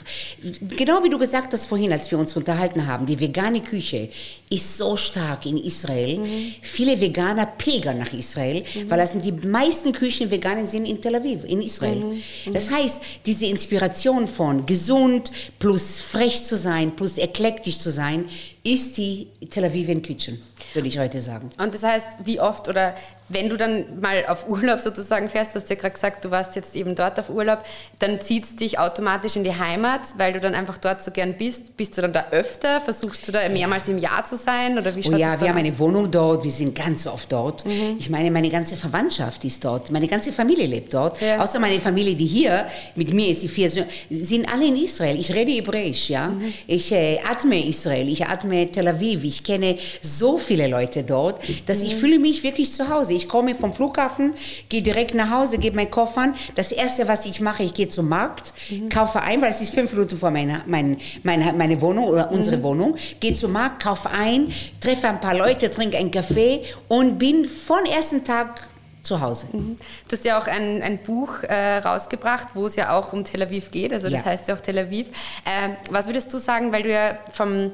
genau 0.75 1.01
wie 1.01 1.10
du 1.10 1.18
gesagt 1.18 1.54
hast 1.54 1.66
vorhin, 1.66 1.94
als 1.94 2.12
wir 2.12 2.19
uns 2.19 2.36
unterhalten 2.36 2.88
haben, 2.88 3.06
die 3.06 3.19
vegane 3.19 3.62
Küche 3.62 4.10
ist 4.50 4.77
so 4.77 4.95
stark 4.95 5.45
in 5.45 5.57
Israel. 5.57 6.19
Mhm. 6.19 6.53
Viele 6.62 7.00
Veganer 7.01 7.45
pilgern 7.45 7.97
nach 7.97 8.13
Israel, 8.13 8.62
mhm. 8.62 8.89
weil 8.89 9.00
das 9.00 9.12
sind 9.12 9.25
die 9.25 9.31
meisten 9.31 9.92
Küchen 9.92 10.30
veganen 10.30 10.68
sind 10.68 10.86
in 10.86 11.01
Tel 11.01 11.15
Aviv, 11.15 11.44
in 11.45 11.62
Israel. 11.62 11.95
Mhm. 11.95 12.21
mhm. 12.45 12.53
Das 12.53 12.69
heißt, 12.69 13.01
diese 13.25 13.47
Inspiration 13.47 14.27
von 14.27 14.65
gesund 14.65 15.31
plus 15.57 16.00
frech 16.00 16.44
zu 16.44 16.57
sein, 16.57 16.95
plus 16.95 17.18
eklektisch 17.18 17.80
zu 17.80 17.92
sein, 17.92 18.25
ist 18.63 18.97
die 18.97 19.27
Tel 19.50 19.65
Avivian 19.65 20.01
Kitchen, 20.01 20.39
würde 20.73 20.88
ich 20.88 21.00
heute 21.00 21.19
sagen. 21.19 21.50
Und 21.62 21.73
das 21.73 21.83
heißt, 21.83 22.07
wie 22.23 22.39
oft 22.39 22.67
oder 22.67 22.95
wenn 23.27 23.50
du 23.50 23.57
dann 23.57 24.00
mal 24.01 24.25
auf 24.27 24.47
Urlaub 24.47 24.79
sozusagen 24.79 25.29
fährst, 25.29 25.56
du 25.56 25.59
hast 25.59 25.69
ja 25.69 25.75
gerade 25.75 25.94
gesagt, 25.95 26.23
du 26.25 26.31
warst 26.31 26.56
jetzt 26.56 26.75
eben 26.75 26.94
dort 26.94 27.19
auf 27.19 27.29
Urlaub, 27.29 27.63
dann 27.97 28.21
zieht 28.21 28.44
es 28.44 28.56
dich 28.56 28.77
automatisch 28.77 29.35
in 29.35 29.44
die 29.44 29.57
Heimat, 29.57 30.01
weil 30.17 30.33
du 30.33 30.39
dann 30.39 30.53
einfach 30.53 30.77
dort 30.77 31.03
so 31.03 31.09
gern 31.09 31.35
bist. 31.35 31.75
Bist 31.75 31.97
du 31.97 32.03
dann 32.03 32.13
da 32.13 32.25
öfter? 32.31 32.81
Versuchst 32.81 33.27
du 33.27 33.31
da 33.31 33.47
mehrmals 33.50 33.88
im 33.88 33.97
Jahr 33.97 34.25
zu 34.25 34.38
sein? 34.38 34.77
Oder 34.77 34.95
wie 34.95 35.07
oh 35.07 35.15
ja, 35.15 35.39
wir 35.39 35.50
haben 35.50 35.57
eine 35.57 35.77
Wohnung 35.79 36.12
dort, 36.12 36.44
wir 36.44 36.51
sind 36.51 36.75
ganz 36.75 37.07
oft 37.07 37.31
dort. 37.31 37.65
Mhm. 37.65 37.95
Ich 37.97 38.09
meine, 38.12 38.29
meine 38.29 38.50
ganze 38.50 38.75
Verwandtschaft 38.75 39.44
ist 39.44 39.65
dort, 39.65 39.91
meine 39.91 40.07
ganze 40.07 40.31
Familie 40.31 40.67
lebt 40.67 40.94
dort. 40.94 41.19
Ja. 41.19 41.41
Außer 41.41 41.59
meine 41.59 41.79
Familie, 41.79 42.13
die 42.13 42.27
hier 42.27 42.67
mit 42.95 43.12
mir 43.12 43.29
ist, 43.29 43.41
die 43.41 43.47
vier 43.47 43.69
Söhne, 43.69 43.88
sind 44.12 44.51
alle 44.53 44.67
in 44.67 44.75
Israel. 44.75 45.19
Ich 45.19 45.33
rede 45.33 45.51
Hebräisch, 45.51 46.12
ja. 46.12 46.29
Mhm. 46.29 46.53
Ich 46.67 46.91
äh, 46.91 47.19
atme 47.27 47.67
Israel, 47.67 48.07
ich 48.07 48.23
atme 48.27 48.71
Tel 48.71 48.88
Aviv. 48.88 49.23
Ich 49.23 49.44
kenne 49.44 49.77
so 50.01 50.38
viele 50.56 50.68
Leute 50.68 51.04
dort, 51.04 51.42
dass 51.66 51.81
ich 51.81 51.96
fühle 51.96 52.18
mich 52.18 52.44
wirklich 52.44 52.72
zu 52.72 52.90
Hause. 52.90 53.13
Ich 53.13 53.28
komme 53.28 53.56
vom 53.56 53.74
Flughafen, 53.74 54.34
gehe 54.69 54.81
direkt 54.81 55.13
nach 55.13 55.30
Hause, 55.30 55.57
gebe 55.57 55.75
meinen 55.75 55.92
Koffer 55.92 56.22
an. 56.22 56.36
Das 56.56 56.72
Erste, 56.72 57.07
was 57.07 57.25
ich 57.25 57.42
mache, 57.42 57.63
ich 57.63 57.74
gehe 57.74 57.90
zum 57.90 58.07
Markt, 58.07 58.54
mhm. 58.69 58.88
kaufe 58.90 59.22
ein, 59.22 59.42
weil 59.42 59.52
es 59.52 59.62
ist 59.62 59.74
fünf 59.74 59.92
Minuten 59.92 60.18
vor 60.18 60.31
meiner 60.31 60.62
meine, 60.66 60.98
meine, 61.24 61.52
meine 61.54 61.81
Wohnung 61.81 62.06
oder 62.06 62.31
unsere 62.31 62.57
mhm. 62.57 62.63
Wohnung, 62.63 62.96
gehe 63.19 63.34
zum 63.34 63.52
Markt, 63.52 63.84
kaufe 63.84 64.10
ein, 64.10 64.52
treffe 64.80 65.10
ein 65.10 65.19
paar 65.19 65.36
Leute, 65.36 65.69
trinke 65.69 65.98
einen 65.98 66.12
Kaffee 66.12 66.62
und 66.88 67.18
bin 67.18 67.46
von 67.48 67.86
ersten 67.86 68.24
Tag 68.24 68.62
zu 69.04 69.19
Hause. 69.19 69.48
Mhm. 69.51 69.75
Du 70.08 70.16
hast 70.16 70.24
ja 70.24 70.40
auch 70.40 70.48
ein, 70.48 70.81
ein 70.81 71.00
Buch 71.04 71.44
äh, 71.44 71.78
rausgebracht, 71.80 72.50
wo 72.54 72.66
es 72.66 72.78
ja 72.78 72.98
auch 72.98 73.12
um 73.12 73.25
Tel 73.25 73.44
Aviv 73.44 73.72
geht, 73.72 73.94
also 73.94 74.10
das 74.10 74.22
ja. 74.22 74.25
heißt 74.25 74.48
ja 74.48 74.56
auch 74.56 74.62
Tel 74.62 74.80
Aviv. 74.80 75.10
Äh, 75.44 75.75
was 75.92 76.06
würdest 76.06 76.34
du 76.34 76.38
sagen, 76.38 76.72
weil 76.72 76.84
du 76.84 76.92
ja 76.92 77.18
vom 77.31 77.72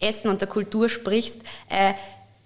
Essen 0.00 0.28
und 0.28 0.40
der 0.40 0.48
Kultur 0.48 0.88
sprichst, 0.88 1.38
äh, 1.68 1.94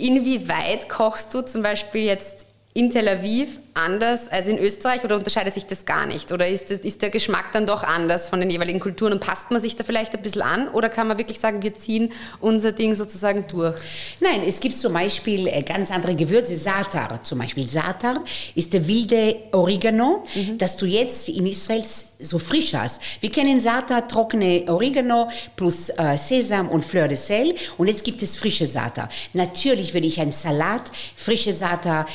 inwieweit 0.02 0.88
kochst 0.88 1.32
du 1.32 1.42
zum 1.42 1.62
Beispiel 1.62 2.02
jetzt 2.02 2.46
in 2.74 2.90
Tel 2.90 3.08
Aviv 3.08 3.60
anders 3.74 4.30
als 4.30 4.46
in 4.46 4.58
Österreich 4.58 5.04
oder 5.04 5.16
unterscheidet 5.16 5.54
sich 5.54 5.66
das 5.66 5.84
gar 5.84 6.06
nicht? 6.06 6.32
Oder 6.32 6.48
ist, 6.48 6.70
das, 6.70 6.80
ist 6.80 7.02
der 7.02 7.10
Geschmack 7.10 7.46
dann 7.52 7.66
doch 7.66 7.82
anders 7.82 8.28
von 8.28 8.40
den 8.40 8.50
jeweiligen 8.50 8.80
Kulturen 8.80 9.12
und 9.12 9.20
passt 9.20 9.50
man 9.50 9.60
sich 9.60 9.76
da 9.76 9.84
vielleicht 9.84 10.14
ein 10.14 10.22
bisschen 10.22 10.42
an? 10.42 10.68
Oder 10.68 10.88
kann 10.88 11.08
man 11.08 11.18
wirklich 11.18 11.38
sagen, 11.38 11.62
wir 11.62 11.76
ziehen 11.76 12.12
unser 12.40 12.72
Ding 12.72 12.94
sozusagen 12.94 13.46
durch? 13.48 13.76
Nein, 14.20 14.42
es 14.46 14.60
gibt 14.60 14.74
zum 14.76 14.92
Beispiel 14.92 15.46
äh, 15.46 15.62
ganz 15.62 15.90
andere 15.90 16.14
Gewürze. 16.14 16.56
Satar 16.56 17.22
zum 17.22 17.38
Beispiel. 17.38 17.68
Satar 17.68 18.22
ist 18.54 18.72
der 18.72 18.86
wilde 18.86 19.36
Oregano, 19.52 20.22
mhm. 20.34 20.58
das 20.58 20.76
du 20.76 20.86
jetzt 20.86 21.28
in 21.28 21.46
Israel 21.46 21.84
so 22.18 22.38
frisch 22.38 22.74
hast. 22.74 23.00
Wir 23.20 23.30
kennen 23.30 23.60
Satar, 23.60 24.06
trockene 24.06 24.64
Oregano 24.68 25.28
plus 25.56 25.88
äh, 25.90 26.16
Sesam 26.16 26.68
und 26.68 26.84
Fleur 26.84 27.08
de 27.08 27.16
Sel. 27.16 27.54
Und 27.78 27.88
jetzt 27.88 28.04
gibt 28.04 28.22
es 28.22 28.36
frische 28.36 28.66
Satar. 28.66 29.08
Natürlich, 29.32 29.94
wenn 29.94 30.04
ich 30.04 30.20
einen 30.20 30.32
Salat, 30.32 30.90
frische 31.16 31.52
Satar, 31.52 32.06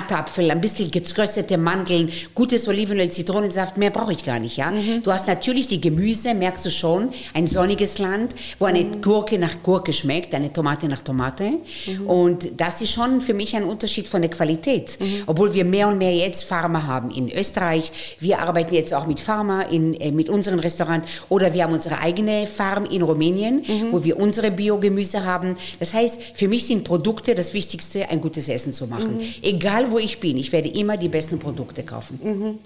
Granatapfel, 0.00 0.50
ein 0.50 0.60
bisschen 0.60 0.90
geröstete 0.90 1.58
Mandeln, 1.58 2.10
gutes 2.34 2.66
Olivenöl, 2.68 3.10
Zitronensaft, 3.10 3.76
mehr 3.76 3.90
brauche 3.90 4.12
ich 4.12 4.24
gar 4.24 4.38
nicht, 4.38 4.56
ja. 4.56 4.70
Mhm. 4.70 5.02
Du 5.02 5.12
hast 5.12 5.28
natürlich 5.28 5.66
die 5.66 5.80
Gemüse, 5.80 6.34
merkst 6.34 6.66
du 6.66 6.70
schon, 6.70 7.10
ein 7.34 7.46
sonniges 7.46 7.98
Land, 7.98 8.34
wo 8.58 8.66
eine 8.66 8.80
mhm. 8.80 9.02
Gurke 9.02 9.38
nach 9.38 9.62
Gurke 9.62 9.92
schmeckt, 9.92 10.34
eine 10.34 10.52
Tomate 10.52 10.88
nach 10.88 11.00
Tomate. 11.00 11.44
Mhm. 11.86 12.06
Und 12.06 12.60
das 12.60 12.80
ist 12.82 12.92
schon 12.92 13.20
für 13.20 13.34
mich 13.34 13.54
ein 13.56 13.64
Unterschied 13.64 14.08
von 14.08 14.22
der 14.22 14.30
Qualität. 14.30 14.98
Mhm. 15.00 15.22
Obwohl 15.26 15.52
wir 15.52 15.64
mehr 15.64 15.88
und 15.88 15.98
mehr 15.98 16.14
jetzt 16.14 16.44
Pharma 16.44 16.86
haben 16.86 17.10
in 17.10 17.30
Österreich. 17.30 18.16
Wir 18.18 18.40
arbeiten 18.40 18.74
jetzt 18.74 18.94
auch 18.94 19.06
mit 19.06 19.20
Pharma 19.20 19.62
in, 19.62 19.94
äh, 19.94 20.12
mit 20.12 20.28
unserem 20.28 20.58
Restaurant 20.58 21.04
oder 21.28 21.52
wir 21.52 21.64
haben 21.64 21.72
unsere 21.72 21.98
eigene 21.98 22.46
Farm 22.46 22.84
in 22.84 23.02
Rumänien, 23.02 23.56
mhm. 23.66 23.92
wo 23.92 24.04
wir 24.04 24.18
unsere 24.18 24.50
Biogemüse 24.50 25.24
haben. 25.24 25.54
Das 25.78 25.92
heißt, 25.92 26.20
für 26.34 26.48
mich 26.48 26.66
sind 26.66 26.84
Produkte 26.84 27.34
das 27.34 27.54
Wichtigste, 27.54 28.08
ein 28.08 28.20
gutes 28.20 28.48
Essen 28.48 28.72
zu 28.72 28.86
machen. 28.86 29.18
Mhm. 29.18 29.24
Egal 29.90 29.92
wo 29.92 29.98
ich 29.98 30.20
bin, 30.20 30.36
ich 30.36 30.52
werde 30.52 30.68
immer 30.68 30.96
die 30.96 31.08
besten 31.08 31.38
Produkte 31.38 31.82
kaufen. 31.82 32.20
Mhm. 32.22 32.58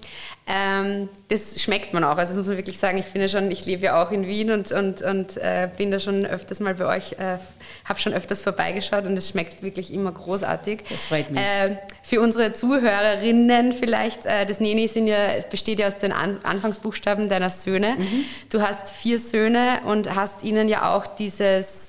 Ähm, 0.47 1.09
das 1.29 1.61
schmeckt 1.61 1.93
man 1.93 2.03
auch. 2.03 2.17
Also 2.17 2.33
das 2.33 2.37
muss 2.37 2.47
man 2.47 2.57
wirklich 2.57 2.77
sagen, 2.77 2.97
ich 2.97 3.05
bin 3.05 3.21
ja 3.21 3.29
schon, 3.29 3.51
ich 3.51 3.65
lebe 3.65 3.83
ja 3.83 4.03
auch 4.03 4.11
in 4.11 4.27
Wien 4.27 4.51
und, 4.51 4.71
und, 4.71 5.01
und 5.01 5.37
äh, 5.37 5.69
bin 5.77 5.91
da 5.91 5.99
schon 5.99 6.25
öfters 6.25 6.59
mal 6.59 6.75
bei 6.75 6.85
euch, 6.97 7.13
äh, 7.13 7.37
habe 7.85 7.99
schon 7.99 8.13
öfters 8.13 8.41
vorbeigeschaut 8.41 9.05
und 9.05 9.17
es 9.17 9.29
schmeckt 9.29 9.63
wirklich 9.63 9.93
immer 9.93 10.11
großartig. 10.11 10.81
Das 10.89 11.05
freut 11.05 11.31
mich. 11.31 11.39
Äh, 11.39 11.77
für 12.03 12.21
unsere 12.21 12.53
Zuhörerinnen 12.53 13.73
vielleicht, 13.73 14.25
äh, 14.25 14.45
das 14.45 14.59
Neni 14.59 14.85
ja, 14.85 15.17
besteht 15.49 15.79
ja 15.79 15.87
aus 15.87 15.97
den 15.97 16.11
An 16.11 16.39
Anfangsbuchstaben 16.43 17.29
deiner 17.29 17.49
Söhne. 17.49 17.95
Mhm. 17.97 18.25
Du 18.49 18.61
hast 18.61 18.91
vier 18.91 19.19
Söhne 19.19 19.79
und 19.85 20.15
hast 20.15 20.43
ihnen 20.43 20.69
ja 20.69 20.95
auch 20.95 21.07
dieses 21.07 21.84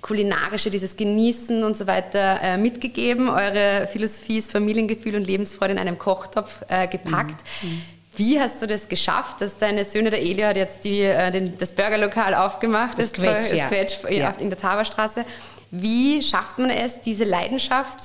kulinarische, 0.00 0.70
dieses 0.70 0.96
Genießen 0.96 1.62
und 1.62 1.76
so 1.76 1.86
weiter 1.86 2.40
äh, 2.42 2.56
mitgegeben. 2.56 3.28
Eure 3.28 3.88
Philosophie 3.90 4.38
ist 4.38 4.50
Familiengefühl 4.52 5.14
und 5.14 5.24
Lebensfreude 5.26 5.72
in 5.72 5.78
einem 5.78 5.98
Kochtopf 5.98 6.60
äh, 6.68 6.88
gepackt. 6.88 7.44
Mhm. 7.62 7.82
Wie 8.16 8.40
hast 8.40 8.60
du 8.60 8.66
das 8.66 8.88
geschafft, 8.88 9.40
dass 9.40 9.58
deine 9.58 9.84
Söhne, 9.84 10.10
der 10.10 10.20
Elio 10.20 10.46
hat 10.46 10.56
jetzt 10.56 10.84
die, 10.84 11.00
äh, 11.00 11.30
den, 11.30 11.56
das 11.58 11.72
Burgerlokal 11.72 12.34
aufgemacht, 12.34 12.98
Das 12.98 13.12
das, 13.12 13.22
Quetsch, 13.22 13.52
ja. 13.54 13.66
Quetsch 13.68 13.94
Ja. 14.10 14.30
in 14.38 14.50
der 14.50 14.58
Taberstraße. 14.58 15.24
Wie 15.70 16.22
schafft 16.22 16.58
man 16.58 16.70
es, 16.70 17.00
diese 17.02 17.24
Leidenschaft, 17.24 18.00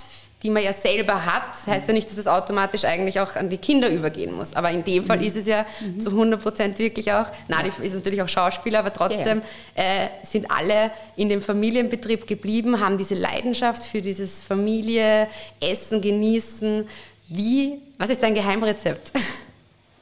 die 0.46 0.52
man 0.52 0.64
ja 0.64 0.72
selber 0.74 1.26
hat, 1.26 1.42
heißt 1.66 1.88
ja 1.88 1.94
nicht, 1.94 2.08
dass 2.10 2.18
es 2.20 2.28
automatisch 2.28 2.86
eigentlich 2.86 3.20
auch 3.20 3.36
an 3.36 3.50
die 3.50 3.58
Kinder 3.58 3.90
übergehen 3.90 4.32
muss. 4.32 4.54
Aber 4.56 4.70
in 4.70 4.84
dem 4.84 5.02
Mhm. 5.02 5.08
Fall 5.08 5.26
ist 5.26 5.36
es 5.36 5.48
ja 5.48 5.66
zu 6.00 6.12
100 6.12 6.40
Prozent 6.42 6.78
wirklich 6.78 7.12
auch, 7.12 7.26
Nadi 7.48 7.72
ist 7.82 7.96
natürlich 7.96 8.22
auch 8.22 8.30
Schauspieler, 8.30 8.80
aber 8.80 8.94
trotzdem 8.94 9.42
äh, 9.74 10.08
sind 10.24 10.50
alle 10.52 10.92
in 11.16 11.30
dem 11.30 11.42
Familienbetrieb 11.42 12.28
geblieben, 12.28 12.80
haben 12.80 12.98
diese 13.00 13.16
Leidenschaft 13.16 13.84
für 13.84 14.02
dieses 14.04 14.44
Familie, 14.44 15.28
Essen, 15.60 16.00
Genießen. 16.00 16.88
Wie, 17.28 17.80
was 17.98 18.10
ist 18.10 18.22
dein 18.22 18.36
Geheimrezept? 18.36 19.12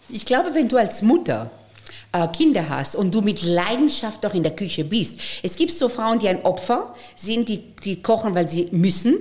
Ich 0.09 0.25
glaube, 0.25 0.53
wenn 0.53 0.67
du 0.67 0.75
als 0.75 1.01
Mutter 1.01 1.49
äh, 2.11 2.27
Kinder 2.27 2.67
hast 2.69 2.95
und 2.95 3.15
du 3.15 3.21
mit 3.21 3.41
Leidenschaft 3.43 4.23
auch 4.25 4.33
in 4.35 4.43
der 4.43 4.55
Küche 4.55 4.83
bist. 4.83 5.19
Es 5.41 5.55
gibt 5.55 5.71
so 5.71 5.89
Frauen, 5.89 6.19
die 6.19 6.27
ein 6.27 6.43
Opfer 6.43 6.93
sind, 7.15 7.49
die, 7.49 7.72
die 7.83 8.01
kochen, 8.01 8.35
weil 8.35 8.47
sie 8.49 8.67
müssen. 8.71 9.15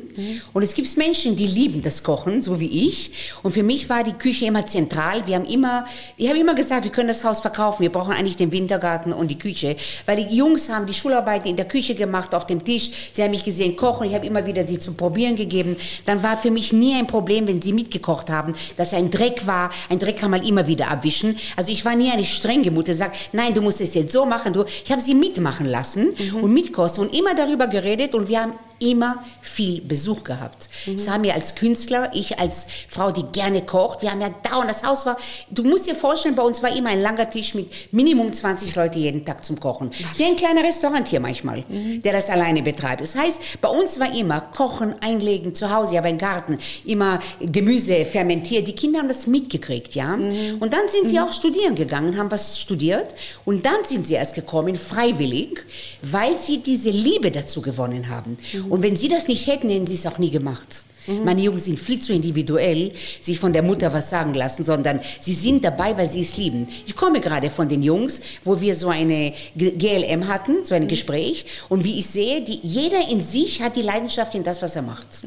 Und 0.53 0.63
es 0.63 0.75
gibt 0.75 0.97
Menschen, 0.97 1.37
die 1.37 1.47
lieben 1.47 1.83
das 1.83 2.03
Kochen, 2.03 2.43
so 2.43 2.61
wie 2.61 2.89
ich. 2.89 3.11
Und 3.43 3.53
für 3.53 3.63
mich 3.63 3.89
war 3.89 4.05
die 4.05 4.13
Küche 4.13 4.47
immer 4.47 4.67
zentral. 4.67 5.27
Wir 5.27 5.37
haben 5.37 5.45
immer, 5.45 5.85
ich 6.17 6.29
habe 6.29 6.39
immer 6.39 6.55
gesagt, 6.55 6.85
wir 6.85 6.93
können 6.93 7.09
das 7.09 7.25
Haus 7.25 7.41
verkaufen. 7.41 7.83
Wir 7.83 7.91
brauchen 7.91 8.13
eigentlich 8.13 8.37
den 8.37 8.53
Wintergarten 8.53 9.13
und 9.13 9.29
die 9.29 9.39
Küche. 9.39 9.77
Weil 10.07 10.25
die 10.25 10.37
Jungs 10.37 10.69
haben 10.69 10.87
die 10.87 10.95
Schularbeiten 10.95 11.49
in 11.49 11.57
der 11.57 11.67
Küche 11.67 11.95
gemacht, 11.95 12.35
auf 12.35 12.47
dem 12.47 12.65
Tisch. 12.65 13.11
Sie 13.13 13.23
haben 13.23 13.31
mich 13.31 13.45
gesehen 13.45 13.77
kochen. 13.77 14.07
Ich 14.07 14.15
habe 14.15 14.27
immer 14.27 14.47
wieder 14.47 14.67
sie 14.67 14.79
zum 14.79 14.97
Probieren 14.97 15.37
gegeben. 15.37 15.77
Dann 16.05 16.23
war 16.23 16.37
für 16.37 16.51
mich 16.51 16.73
nie 16.73 16.95
ein 16.95 17.07
Problem, 17.07 17.47
wenn 17.47 17.61
sie 17.61 17.73
mitgekocht 17.73 18.31
haben, 18.31 18.55
dass 18.77 18.95
ein 18.95 19.11
Dreck 19.11 19.47
war. 19.47 19.71
Ein 19.89 19.99
Dreck 19.99 20.19
kann 20.19 20.31
man 20.31 20.45
immer 20.45 20.67
wieder 20.67 20.89
abwischen. 20.89 21.37
Also 21.57 21.73
ich 21.73 21.85
war 21.85 21.97
nie 21.97 22.11
eine 22.11 22.25
strenge 22.25 22.71
Mutter, 22.71 22.95
sagt, 22.95 23.31
nein, 23.33 23.55
du 23.55 23.63
musst 23.63 23.81
es 23.81 23.95
jetzt 23.95 24.13
so 24.13 24.25
machen. 24.25 24.53
Du, 24.53 24.65
ich 24.65 24.91
habe 24.91 25.01
sie 25.01 25.15
mitmachen 25.15 25.67
lassen 25.67 26.11
und 26.41 26.53
mitkosten 26.53 27.07
und 27.07 27.15
immer 27.15 27.35
darüber 27.35 27.67
geredet 27.67 28.15
und 28.15 28.29
wir 28.29 28.41
haben 28.41 28.52
um, 28.53 28.72
immer 28.83 29.23
viel 29.41 29.81
Besuch 29.81 30.25
gehabt. 30.25 30.69
Das 30.87 31.09
haben 31.09 31.23
wir 31.23 31.35
als 31.35 31.55
Künstler, 31.55 32.11
ich 32.15 32.39
als 32.39 32.67
Frau, 32.89 33.11
die 33.11 33.25
gerne 33.33 33.63
kocht, 33.63 34.03
wir 34.03 34.11
haben 34.11 34.21
ja 34.21 34.31
dauernd, 34.51 34.69
das 34.69 34.85
Haus 34.85 35.07
war, 35.07 35.17
du 35.51 35.63
musst 35.65 35.87
dir 35.87 35.95
vorstellen, 35.95 36.35
bei 36.35 36.43
uns 36.43 36.63
war 36.63 36.75
immer 36.75 36.91
ein 36.91 37.01
langer 37.01 37.31
Tisch 37.31 37.55
mit 37.55 37.93
Minimum 37.93 38.33
20 38.33 38.75
Leute 38.75 38.99
jeden 38.99 39.25
Tag 39.25 39.45
zum 39.45 39.59
Kochen. 39.61 39.91
Wie 40.17 40.25
ein 40.25 40.37
kleiner 40.37 40.63
Restaurant 40.65 41.07
hier 41.09 41.21
manchmal, 41.21 41.65
der 41.69 42.13
das 42.13 42.29
alleine 42.29 42.63
betreibt. 42.63 43.01
Das 43.01 43.15
heißt, 43.15 43.61
bei 43.61 43.69
uns 43.69 43.99
war 44.01 44.15
immer 44.15 44.41
Kochen, 44.41 44.95
Einlegen, 45.01 45.55
zu 45.55 45.73
Hause, 45.75 45.97
habe 45.97 46.09
einen 46.09 46.19
Garten, 46.19 46.59
immer 46.85 47.21
Gemüse 47.41 48.05
fermentiert. 48.05 48.67
Die 48.67 48.75
Kinder 48.75 48.99
haben 49.01 49.09
das 49.09 49.27
mitgekriegt, 49.27 49.95
ja. 49.95 50.15
Und 50.15 50.73
dann 50.73 50.89
sind 50.89 51.09
sie 51.09 51.21
auch 51.21 51.33
studieren 51.33 51.75
gegangen, 51.75 52.17
haben 52.19 52.31
was 52.31 52.59
studiert 52.59 53.15
und 53.45 53.65
dann 53.65 53.85
sind 53.87 54.07
sie 54.07 54.15
erst 54.15 54.35
gekommen, 54.35 54.77
freiwillig, 54.77 55.65
weil 56.03 56.39
sie 56.39 56.59
diese 56.59 56.91
Liebe 56.91 57.31
dazu 57.31 57.63
gewonnen 57.63 58.09
haben. 58.09 58.39
Und 58.73 58.83
wenn 58.83 58.97
sie 58.97 59.09
das 59.09 59.29
nicht 59.29 59.49
hätten, 59.49 59.69
hätten 59.69 59.87
sie 59.87 59.97
es 59.97 60.07
auch 60.07 60.19
nie 60.19 60.31
gemacht. 60.31 60.85
Meine 61.07 61.43
Jungs 61.43 61.67
sind 61.67 61.79
viel 61.79 62.01
zu 62.01 62.15
individuell, 62.15 62.93
sich 63.21 63.39
von 63.39 63.53
der 63.53 63.63
Mutter 63.63 63.93
was 63.93 64.09
sagen 64.09 64.33
lassen, 64.33 64.65
sondern 64.65 65.01
sie 65.21 65.35
sind 65.35 65.63
dabei, 65.63 65.99
weil 65.99 66.09
sie 66.09 66.23
es 66.23 66.39
lieben. 66.39 66.67
Ich 66.87 66.97
komme 66.97 67.21
gerade 67.21 67.51
von 67.51 67.69
den 67.69 67.83
Jungs, 67.83 68.23
wo 68.45 68.63
wir 68.63 68.75
so 68.75 68.89
eine 68.89 69.35
GLM 69.57 70.27
hatten, 70.27 70.65
so 70.65 70.75
ein 70.75 70.89
Gespräch. 70.89 71.45
Und 71.69 71.85
wie 71.85 71.99
ich 71.99 72.07
sehe, 72.07 72.41
die, 72.41 72.61
jeder 72.63 73.11
in 73.11 73.21
sich 73.21 73.61
hat 73.61 73.77
die 73.77 73.83
Leidenschaft 73.83 74.35
in 74.35 74.43
das, 74.43 74.63
was 74.63 74.75
er 74.75 74.83
macht. 74.83 75.23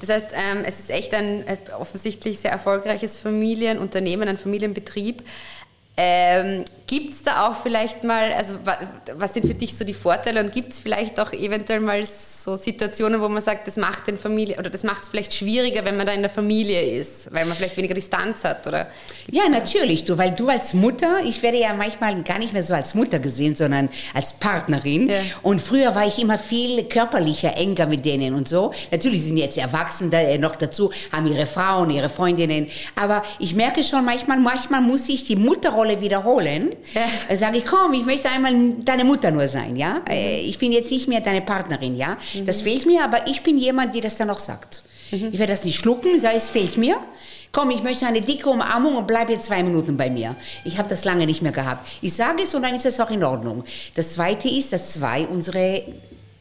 Das 0.00 0.08
heißt, 0.08 0.28
ähm, 0.32 0.64
es 0.66 0.80
ist 0.80 0.88
echt 0.88 1.12
ein 1.12 1.46
äh, 1.46 1.58
offensichtlich 1.78 2.38
sehr 2.38 2.52
erfolgreiches 2.52 3.18
Familienunternehmen, 3.18 4.26
ein 4.26 4.38
Familienbetrieb. 4.38 5.22
Ähm, 5.98 6.64
gibt 6.92 7.14
es 7.14 7.22
da 7.22 7.48
auch 7.48 7.56
vielleicht 7.56 8.04
mal, 8.04 8.34
also 8.34 8.56
wa, 8.66 8.76
was 9.14 9.32
sind 9.32 9.46
für 9.46 9.54
dich 9.54 9.74
so 9.74 9.82
die 9.82 9.94
Vorteile 9.94 10.40
und 10.40 10.52
gibt 10.52 10.74
es 10.74 10.80
vielleicht 10.80 11.18
auch 11.18 11.32
eventuell 11.32 11.80
mal 11.80 12.04
so 12.04 12.56
Situationen, 12.56 13.22
wo 13.22 13.30
man 13.30 13.42
sagt, 13.42 13.66
das 13.66 13.78
macht 13.78 14.08
den 14.08 14.18
Familie 14.18 14.58
oder 14.58 14.68
das 14.68 14.82
macht 14.82 15.04
es 15.04 15.08
vielleicht 15.08 15.32
schwieriger, 15.32 15.86
wenn 15.86 15.96
man 15.96 16.06
da 16.06 16.12
in 16.12 16.20
der 16.20 16.28
Familie 16.28 16.82
ist, 16.82 17.32
weil 17.32 17.46
man 17.46 17.56
vielleicht 17.56 17.78
weniger 17.78 17.94
Distanz 17.94 18.44
hat 18.44 18.66
oder 18.66 18.88
Ja, 19.30 19.48
natürlich, 19.48 20.04
du, 20.04 20.18
weil 20.18 20.32
du 20.32 20.48
als 20.48 20.74
Mutter, 20.74 21.20
ich 21.24 21.42
werde 21.42 21.58
ja 21.60 21.72
manchmal 21.72 22.22
gar 22.24 22.38
nicht 22.38 22.52
mehr 22.52 22.62
so 22.62 22.74
als 22.74 22.94
Mutter 22.94 23.18
gesehen, 23.20 23.56
sondern 23.56 23.88
als 24.12 24.34
Partnerin. 24.34 25.08
Ja. 25.08 25.20
Und 25.40 25.62
früher 25.62 25.94
war 25.94 26.06
ich 26.06 26.18
immer 26.18 26.36
viel 26.36 26.84
körperlicher, 26.84 27.56
enger 27.56 27.86
mit 27.86 28.04
denen 28.04 28.34
und 28.34 28.48
so. 28.48 28.72
Natürlich 28.90 29.22
sind 29.22 29.38
jetzt 29.38 29.56
Erwachsene 29.56 30.14
äh, 30.14 30.36
noch 30.36 30.56
dazu, 30.56 30.92
haben 31.10 31.26
ihre 31.26 31.46
Frauen, 31.46 31.88
ihre 31.88 32.10
Freundinnen. 32.10 32.66
Aber 32.96 33.22
ich 33.38 33.54
merke 33.54 33.82
schon 33.82 34.04
manchmal, 34.04 34.38
manchmal 34.38 34.82
muss 34.82 35.08
ich 35.08 35.24
die 35.24 35.36
Mutterrolle 35.36 36.02
wiederholen. 36.02 36.74
Ja. 36.94 37.36
Sage 37.36 37.58
ich, 37.58 37.66
komm, 37.66 37.92
ich 37.94 38.04
möchte 38.04 38.28
einmal 38.28 38.52
deine 38.78 39.04
Mutter 39.04 39.30
nur 39.30 39.48
sein, 39.48 39.76
ja. 39.76 40.02
Äh, 40.08 40.40
Ich 40.40 40.58
bin 40.58 40.72
jetzt 40.72 40.90
nicht 40.90 41.08
mehr 41.08 41.20
deine 41.20 41.40
Partnerin, 41.42 41.96
ja. 41.96 42.16
Das 42.46 42.62
fehlt 42.62 42.86
mir, 42.86 43.04
aber 43.04 43.26
ich 43.28 43.42
bin 43.42 43.58
jemand, 43.58 43.94
der 43.94 44.02
das 44.02 44.16
dann 44.16 44.30
auch 44.30 44.38
sagt. 44.40 44.82
Ich 45.10 45.38
werde 45.38 45.52
das 45.52 45.64
nicht 45.64 45.76
schlucken, 45.78 46.18
sage, 46.18 46.36
es 46.36 46.48
fehlt 46.48 46.76
mir. 46.78 46.96
Komm, 47.52 47.70
ich 47.70 47.82
möchte 47.82 48.06
eine 48.06 48.22
dicke 48.22 48.48
Umarmung 48.48 48.96
und 48.96 49.06
bleib 49.06 49.28
jetzt 49.28 49.44
zwei 49.46 49.62
Minuten 49.62 49.98
bei 49.98 50.08
mir. 50.08 50.36
Ich 50.64 50.78
habe 50.78 50.88
das 50.88 51.04
lange 51.04 51.26
nicht 51.26 51.42
mehr 51.42 51.52
gehabt. 51.52 51.86
Ich 52.00 52.14
sage 52.14 52.42
es 52.44 52.54
und 52.54 52.62
dann 52.62 52.74
ist 52.74 52.86
es 52.86 52.98
auch 52.98 53.10
in 53.10 53.22
Ordnung. 53.22 53.62
Das 53.94 54.12
Zweite 54.14 54.48
ist, 54.48 54.72
dass 54.72 54.90
zwei 54.92 55.26
unsere 55.26 55.82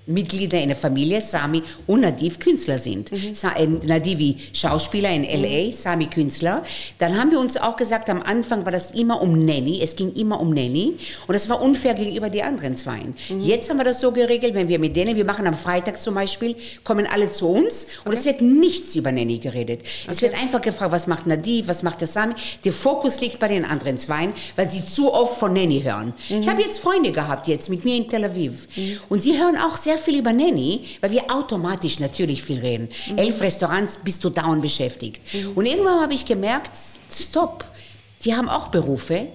Mitglieder 0.05 0.59
in 0.61 0.69
der 0.69 0.77
Familie, 0.77 1.21
Sami 1.21 1.63
und 1.87 2.01
Nadiv, 2.01 2.39
Künstler 2.39 2.77
sind. 2.77 3.11
Sa 3.33 3.53
äh, 3.53 3.67
Nadivi 3.67 4.37
Schauspieler 4.53 5.09
in 5.11 5.23
L.A., 5.23 5.71
Sami 5.71 6.07
Künstler. 6.07 6.63
Dann 6.97 7.17
haben 7.19 7.31
wir 7.31 7.39
uns 7.39 7.57
auch 7.57 7.75
gesagt, 7.75 8.09
am 8.09 8.21
Anfang 8.21 8.65
war 8.65 8.71
das 8.71 8.91
immer 8.91 9.21
um 9.21 9.45
Nanny, 9.45 9.79
es 9.81 9.95
ging 9.95 10.13
immer 10.13 10.39
um 10.39 10.53
Nanny 10.53 10.97
und 11.27 11.33
das 11.33 11.49
war 11.49 11.61
unfair 11.61 11.93
gegenüber 11.93 12.29
die 12.29 12.43
anderen 12.43 12.75
Zweien. 12.75 13.15
Jetzt 13.41 13.69
haben 13.69 13.77
wir 13.77 13.83
das 13.83 14.01
so 14.01 14.11
geregelt, 14.11 14.53
wenn 14.53 14.67
wir 14.67 14.79
mit 14.79 14.95
denen, 14.95 15.15
wir 15.15 15.25
machen 15.25 15.47
am 15.47 15.55
Freitag 15.55 16.01
zum 16.01 16.15
Beispiel, 16.15 16.55
kommen 16.83 17.07
alle 17.11 17.31
zu 17.31 17.49
uns 17.49 17.87
und 18.05 18.13
es 18.13 18.25
wird 18.25 18.41
nichts 18.41 18.95
über 18.95 19.11
Nanny 19.11 19.37
geredet. 19.37 19.81
Es 20.07 20.21
wird 20.21 20.39
einfach 20.39 20.61
gefragt, 20.61 20.91
was 20.91 21.07
macht 21.07 21.27
Nadiv, 21.27 21.67
was 21.67 21.83
macht 21.83 22.01
der 22.01 22.07
Sami. 22.07 22.33
Der 22.63 22.73
Fokus 22.73 23.21
liegt 23.21 23.39
bei 23.39 23.47
den 23.47 23.65
anderen 23.65 23.97
Zweien, 23.97 24.33
weil 24.55 24.69
sie 24.69 24.83
zu 24.83 25.13
oft 25.13 25.39
von 25.39 25.53
Nanny 25.53 25.81
hören. 25.81 26.13
Ich 26.29 26.47
habe 26.47 26.61
jetzt 26.61 26.79
Freunde 26.79 27.11
gehabt 27.11 27.47
jetzt 27.47 27.69
mit 27.69 27.85
mir 27.85 27.95
in 27.95 28.07
Tel 28.07 28.25
Aviv 28.25 28.67
und 29.09 29.23
sie 29.23 29.39
hören 29.39 29.57
auch 29.57 29.77
sehr 29.77 29.90
viel 29.97 30.19
über 30.19 30.33
Nanny, 30.33 30.85
weil 31.01 31.11
wir 31.11 31.23
automatisch 31.31 31.99
natürlich 31.99 32.43
viel 32.43 32.59
reden. 32.59 32.89
Elf 33.15 33.41
Restaurants 33.41 33.97
bist 33.97 34.23
du 34.23 34.29
dauernd 34.29 34.61
beschäftigt. 34.61 35.21
Und 35.55 35.65
irgendwann 35.65 36.01
habe 36.01 36.13
ich 36.13 36.25
gemerkt, 36.25 36.71
stopp, 37.11 37.65
die 38.23 38.35
haben 38.35 38.49
auch 38.49 38.67
Berufe. 38.67 39.27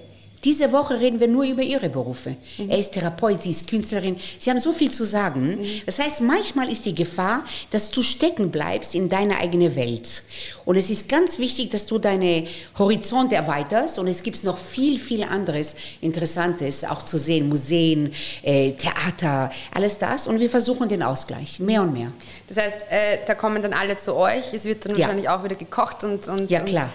Diese 0.43 0.71
Woche 0.71 0.99
reden 0.99 1.19
wir 1.19 1.27
nur 1.27 1.43
über 1.45 1.61
ihre 1.63 1.89
Berufe. 1.89 2.35
Er 2.67 2.77
ist 2.77 2.91
Therapeut, 2.91 3.41
sie 3.41 3.49
ist 3.49 3.67
Künstlerin. 3.69 4.15
Sie 4.39 4.49
haben 4.49 4.59
so 4.59 4.71
viel 4.71 4.91
zu 4.91 5.03
sagen. 5.03 5.57
Das 5.85 5.97
heißt, 5.99 6.21
manchmal 6.21 6.71
ist 6.71 6.85
die 6.85 6.93
Gefahr, 6.93 7.43
dass 7.71 7.89
du 7.91 8.01
stecken 8.03 8.51
bleibst 8.51 8.93
in 8.95 9.09
deiner 9.09 9.39
eigenen 9.39 9.75
Welt. 9.75 10.23
Und 10.65 10.75
es 10.77 10.89
ist 10.89 11.09
ganz 11.09 11.39
wichtig, 11.39 11.71
dass 11.71 11.85
du 11.87 11.97
deine 11.97 12.45
Horizonte 12.77 13.35
erweiterst. 13.35 13.97
Und 13.99 14.07
es 14.07 14.21
gibt 14.21 14.43
noch 14.43 14.57
viel, 14.57 14.99
viel 14.99 15.23
anderes 15.23 15.75
Interessantes 16.01 16.83
auch 16.83 17.03
zu 17.03 17.17
sehen. 17.17 17.49
Museen, 17.49 18.13
äh, 18.43 18.73
Theater, 18.73 19.49
alles 19.73 19.97
das. 19.97 20.27
Und 20.27 20.39
wir 20.39 20.49
versuchen 20.49 20.87
den 20.87 21.01
Ausgleich, 21.03 21.59
mehr 21.59 21.81
und 21.81 21.93
mehr. 21.93 22.11
Das 22.47 22.57
heißt, 22.57 22.85
äh, 22.89 23.17
da 23.25 23.33
kommen 23.35 23.61
dann 23.61 23.73
alle 23.73 23.97
zu 23.97 24.15
euch, 24.15 24.53
es 24.53 24.65
wird 24.65 24.85
dann 24.85 24.93
Ja. 24.93 24.99
wahrscheinlich 25.07 25.29
auch 25.29 25.43
wieder 25.43 25.55
gekocht 25.55 26.03
und, 26.03 26.27
und 26.27 26.49
Ja, 26.51 26.59
klar. 26.61 26.89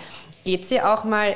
Geht 0.44 0.68
sie 0.68 0.80
auch 0.80 1.04
mal 1.04 1.34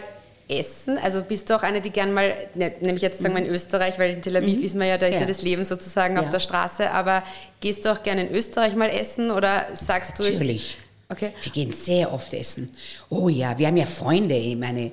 essen? 0.48 0.98
Also 0.98 1.22
bist 1.22 1.50
du 1.50 1.56
auch 1.56 1.62
eine, 1.62 1.80
die 1.80 1.90
gern 1.90 2.12
mal, 2.12 2.34
ne, 2.54 2.72
nämlich 2.80 3.02
jetzt 3.02 3.20
sagen 3.22 3.34
wir 3.34 3.44
in 3.44 3.50
Österreich, 3.50 3.98
weil 3.98 4.12
in 4.12 4.22
Tel 4.22 4.36
Aviv 4.36 4.62
ist 4.62 4.74
man 4.76 4.86
ja, 4.88 4.98
da 4.98 5.06
ist 5.06 5.14
ja, 5.14 5.20
Mhm. 5.20 5.22
Ja. 5.26 5.28
das 5.28 5.42
Leben 5.42 5.64
sozusagen 5.64 6.18
auf 6.18 6.26
Ja. 6.26 6.30
der 6.30 6.40
Straße, 6.40 6.90
aber 6.90 7.22
gehst 7.60 7.84
du 7.84 7.92
auch 7.92 8.02
gerne 8.02 8.26
in 8.28 8.34
Österreich 8.34 8.74
mal 8.76 8.88
essen 8.90 9.30
oder 9.30 9.66
sagst 9.74 10.18
du 10.18 10.22
es? 10.22 10.32
Natürlich. 10.34 10.78
Okay. 11.08 11.30
Wir 11.40 11.52
gehen 11.52 11.70
sehr 11.70 12.12
oft 12.12 12.34
essen. 12.34 12.68
Oh 13.10 13.28
ja, 13.28 13.56
wir 13.56 13.68
haben 13.68 13.76
ja 13.76 13.86
Freunde. 13.86 14.34
Ich 14.34 14.56
meine, 14.56 14.90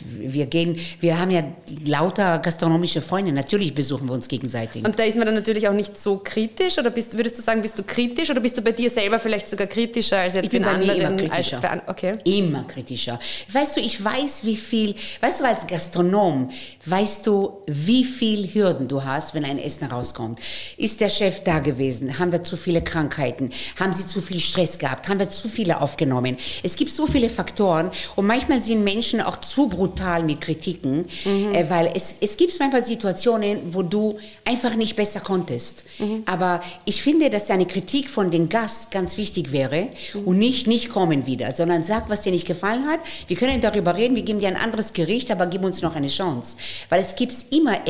wir 0.00 0.46
gehen, 0.46 0.76
wir 0.98 1.20
haben 1.20 1.30
ja 1.30 1.44
lauter 1.84 2.40
gastronomische 2.40 3.00
Freunde. 3.00 3.30
Natürlich 3.30 3.72
besuchen 3.72 4.08
wir 4.08 4.14
uns 4.14 4.26
gegenseitig. 4.26 4.84
Und 4.84 4.98
da 4.98 5.04
ist 5.04 5.16
man 5.16 5.24
dann 5.24 5.36
natürlich 5.36 5.68
auch 5.68 5.72
nicht 5.72 6.02
so 6.02 6.18
kritisch 6.18 6.78
oder 6.78 6.90
bist, 6.90 7.16
würdest 7.16 7.38
du 7.38 7.42
sagen, 7.42 7.62
bist 7.62 7.78
du 7.78 7.84
kritisch 7.84 8.28
oder 8.28 8.40
bist 8.40 8.58
du 8.58 8.62
bei 8.62 8.72
dir 8.72 8.90
selber 8.90 9.20
vielleicht 9.20 9.48
sogar 9.48 9.68
kritischer 9.68 10.18
als 10.18 10.34
jetzt 10.34 10.46
Ich 10.46 10.50
bin 10.50 10.64
in 10.64 10.68
bei 10.68 10.78
mir 10.78 10.92
anderen? 10.92 11.18
immer 11.20 11.28
kritischer. 11.28 11.70
Als, 11.70 11.82
okay. 11.86 12.18
Immer 12.24 12.64
kritischer. 12.64 13.18
Weißt 13.52 13.76
du, 13.76 13.80
ich 13.80 14.02
weiß, 14.04 14.44
wie 14.44 14.56
viel, 14.56 14.96
weißt 15.20 15.40
du, 15.40 15.44
als 15.44 15.64
Gastronom, 15.68 16.50
weißt 16.86 17.24
du, 17.24 17.62
wie 17.68 18.02
viel 18.02 18.52
Hürden 18.52 18.88
du 18.88 19.04
hast, 19.04 19.32
wenn 19.34 19.44
ein 19.44 19.60
Essen 19.60 19.84
rauskommt. 19.86 20.40
Ist 20.76 21.00
der 21.00 21.08
Chef 21.08 21.44
da 21.44 21.60
gewesen? 21.60 22.18
Haben 22.18 22.32
wir 22.32 22.42
zu 22.42 22.56
viele 22.56 22.82
Krankheiten? 22.82 23.50
Haben 23.78 23.92
sie 23.92 24.08
zu 24.08 24.20
viel 24.20 24.40
Stress 24.40 24.76
gehabt? 24.76 25.08
Haben 25.08 25.20
wir 25.20 25.35
zu 25.38 25.48
viele 25.48 25.80
aufgenommen. 25.80 26.36
Es 26.62 26.76
gibt 26.76 26.90
so 26.90 27.06
viele 27.06 27.28
Faktoren 27.28 27.90
und 28.16 28.26
manchmal 28.26 28.60
sind 28.60 28.84
Menschen 28.84 29.20
auch 29.20 29.38
zu 29.38 29.68
brutal 29.68 30.22
mit 30.22 30.40
Kritiken, 30.40 31.06
mhm. 31.24 31.54
äh, 31.54 31.68
weil 31.68 31.90
es, 31.94 32.16
es 32.20 32.36
gibt 32.36 32.58
manchmal 32.58 32.84
Situationen, 32.84 33.74
wo 33.74 33.82
du 33.82 34.18
einfach 34.44 34.74
nicht 34.76 34.96
besser 34.96 35.20
konntest. 35.20 35.84
Mhm. 35.98 36.22
Aber 36.26 36.60
ich 36.84 37.02
finde, 37.02 37.30
dass 37.30 37.46
deine 37.46 37.66
Kritik 37.66 38.08
von 38.08 38.30
den 38.30 38.48
Gast 38.48 38.90
ganz 38.90 39.16
wichtig 39.16 39.52
wäre 39.52 39.88
mhm. 40.14 40.24
und 40.24 40.38
nicht, 40.38 40.66
nicht 40.66 40.88
kommen 40.90 41.26
wieder, 41.26 41.52
sondern 41.52 41.84
sag, 41.84 42.08
was 42.08 42.22
dir 42.22 42.32
nicht 42.32 42.46
gefallen 42.46 42.86
hat. 42.86 43.00
Wir 43.26 43.36
können 43.36 43.60
darüber 43.60 43.96
reden, 43.96 44.16
wir 44.16 44.22
geben 44.22 44.40
dir 44.40 44.48
ein 44.48 44.56
anderes 44.56 44.92
Gericht, 44.92 45.30
aber 45.30 45.46
gib 45.46 45.64
uns 45.64 45.82
noch 45.82 45.96
eine 45.96 46.08
Chance. 46.08 46.56
Weil 46.88 47.00
es 47.00 47.16
gibt 47.16 47.34
immer, 47.50 47.86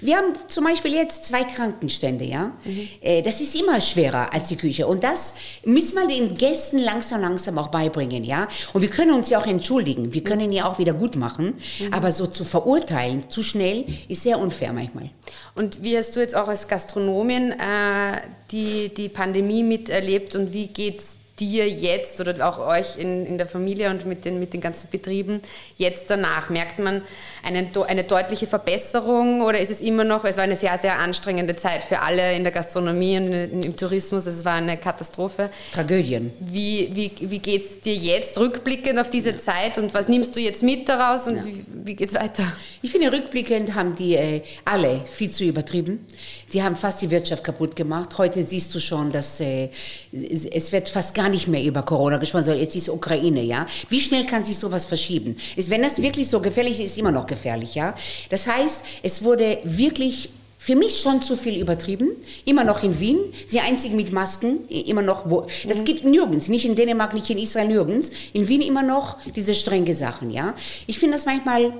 wir 0.00 0.16
haben 0.16 0.34
zum 0.48 0.64
Beispiel 0.64 0.94
jetzt 0.94 1.26
zwei 1.26 1.44
Krankenstände, 1.44 2.24
ja. 2.24 2.52
Mhm. 2.64 3.24
Das 3.24 3.40
ist 3.40 3.54
immer 3.54 3.80
schwerer 3.80 4.32
als 4.32 4.48
die 4.48 4.56
Küche 4.56 4.86
und 4.86 5.04
das 5.04 5.34
müssen 5.64 5.96
wir 5.96 6.08
den 6.08 6.34
Gästen 6.34 6.78
langsam, 6.78 7.20
langsam 7.20 7.58
auch 7.58 7.68
beibringen, 7.68 8.24
ja. 8.24 8.48
Und 8.72 8.82
wir 8.82 8.90
können 8.90 9.12
uns 9.12 9.30
ja 9.30 9.38
auch 9.38 9.46
entschuldigen, 9.46 10.12
wir 10.12 10.24
können 10.24 10.52
ja 10.52 10.66
auch 10.66 10.78
wieder 10.78 10.92
gut 10.92 11.16
machen, 11.16 11.54
mhm. 11.78 11.92
aber 11.92 12.12
so 12.12 12.26
zu 12.26 12.44
verurteilen, 12.44 13.28
zu 13.30 13.42
schnell, 13.42 13.84
ist 14.08 14.22
sehr 14.22 14.38
unfair 14.38 14.72
manchmal. 14.72 15.10
Und 15.54 15.82
wie 15.82 15.96
hast 15.96 16.16
du 16.16 16.20
jetzt 16.20 16.34
auch 16.34 16.48
als 16.48 16.68
Gastronomin 16.68 17.52
äh, 17.52 18.20
die, 18.50 18.92
die 18.94 19.08
Pandemie 19.08 19.62
miterlebt 19.62 20.34
und 20.36 20.52
wie 20.52 20.68
geht 20.68 20.98
es 20.98 21.13
dir 21.40 21.68
jetzt 21.68 22.20
oder 22.20 22.48
auch 22.48 22.58
euch 22.58 22.96
in, 22.96 23.26
in 23.26 23.38
der 23.38 23.46
Familie 23.46 23.90
und 23.90 24.06
mit 24.06 24.24
den, 24.24 24.38
mit 24.38 24.52
den 24.52 24.60
ganzen 24.60 24.88
Betrieben 24.90 25.40
jetzt 25.76 26.04
danach? 26.08 26.50
Merkt 26.50 26.78
man 26.78 27.02
eine, 27.42 27.68
eine 27.86 28.04
deutliche 28.04 28.46
Verbesserung 28.46 29.42
oder 29.42 29.58
ist 29.58 29.70
es 29.70 29.80
immer 29.80 30.04
noch, 30.04 30.24
es 30.24 30.36
war 30.36 30.44
eine 30.44 30.56
sehr, 30.56 30.76
sehr 30.78 30.98
anstrengende 30.98 31.56
Zeit 31.56 31.84
für 31.84 32.00
alle 32.00 32.34
in 32.36 32.42
der 32.42 32.52
Gastronomie 32.52 33.18
und 33.18 33.64
im 33.64 33.76
Tourismus, 33.76 34.26
es 34.26 34.44
war 34.44 34.54
eine 34.54 34.76
Katastrophe. 34.76 35.50
Tragödien. 35.72 36.32
Wie, 36.40 36.90
wie, 36.92 37.12
wie 37.30 37.38
geht 37.38 37.62
es 37.62 37.80
dir 37.80 37.94
jetzt 37.94 38.38
rückblickend 38.38 38.98
auf 38.98 39.10
diese 39.10 39.30
ja. 39.30 39.38
Zeit 39.38 39.78
und 39.78 39.92
was 39.94 40.08
nimmst 40.08 40.36
du 40.36 40.40
jetzt 40.40 40.62
mit 40.62 40.88
daraus 40.88 41.26
und 41.26 41.36
ja. 41.36 41.44
wie, 41.44 41.64
wie 41.84 41.94
geht 41.94 42.10
es 42.10 42.14
weiter? 42.14 42.44
Ich 42.82 42.90
finde, 42.90 43.12
rückblickend 43.12 43.74
haben 43.74 43.94
die 43.94 44.14
äh, 44.14 44.42
alle 44.64 45.02
viel 45.06 45.30
zu 45.30 45.44
übertrieben. 45.44 46.06
Die 46.52 46.62
haben 46.62 46.76
fast 46.76 47.02
die 47.02 47.10
Wirtschaft 47.10 47.44
kaputt 47.44 47.76
gemacht. 47.76 48.16
Heute 48.18 48.44
siehst 48.44 48.74
du 48.74 48.80
schon, 48.80 49.10
dass 49.10 49.40
äh, 49.40 49.70
es 50.12 50.72
wird 50.72 50.88
fast 50.88 51.14
gar 51.14 51.23
nicht 51.28 51.48
mehr 51.48 51.62
über 51.62 51.82
Corona 51.82 52.18
gesprochen. 52.18 52.44
So, 52.44 52.52
jetzt 52.52 52.76
ist 52.76 52.88
Ukraine, 52.88 53.42
ja. 53.42 53.66
Wie 53.88 54.00
schnell 54.00 54.24
kann 54.26 54.44
sich 54.44 54.58
sowas 54.58 54.84
verschieben? 54.84 55.36
Ist, 55.56 55.70
wenn 55.70 55.82
das 55.82 56.00
wirklich 56.00 56.28
so 56.28 56.40
gefährlich 56.40 56.80
ist, 56.80 56.92
ist 56.92 56.98
immer 56.98 57.12
noch 57.12 57.26
gefährlich, 57.26 57.74
ja. 57.74 57.94
Das 58.30 58.46
heißt, 58.46 58.82
es 59.02 59.22
wurde 59.22 59.58
wirklich 59.64 60.30
für 60.64 60.76
mich 60.76 60.98
schon 60.98 61.20
zu 61.20 61.36
viel 61.36 61.60
übertrieben. 61.60 62.12
Immer 62.46 62.64
noch 62.64 62.82
in 62.82 62.98
Wien. 62.98 63.18
Die 63.52 63.60
einzigen 63.60 63.96
mit 63.96 64.12
Masken. 64.12 64.66
Immer 64.68 65.02
noch 65.02 65.28
wo. 65.28 65.46
Das 65.68 65.80
mhm. 65.80 65.84
gibt 65.84 66.04
nirgends. 66.04 66.48
Nicht 66.48 66.64
in 66.64 66.74
Dänemark, 66.74 67.12
nicht 67.12 67.28
in 67.28 67.36
Israel, 67.36 67.68
nirgends. 67.68 68.10
In 68.32 68.48
Wien 68.48 68.62
immer 68.62 68.82
noch 68.82 69.18
diese 69.36 69.54
strenge 69.54 69.94
Sachen, 69.94 70.30
ja. 70.30 70.54
Ich 70.86 70.98
finde 70.98 71.16
das 71.16 71.26
manchmal 71.26 71.74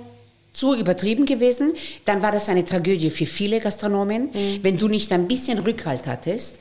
zu 0.53 0.75
übertrieben 0.75 1.27
gewesen, 1.27 1.73
dann 2.05 2.23
war 2.23 2.31
das 2.31 2.49
eine 2.49 2.65
Tragödie 2.65 3.11
für 3.11 3.27
viele 3.27 3.59
Gastronomen. 3.59 4.25
Mhm. 4.33 4.59
Wenn 4.63 4.77
du 4.77 4.89
nicht 4.89 5.11
ein 5.13 5.29
bisschen 5.29 5.59
Rückhalt 5.61 6.07
hattest, 6.07 6.59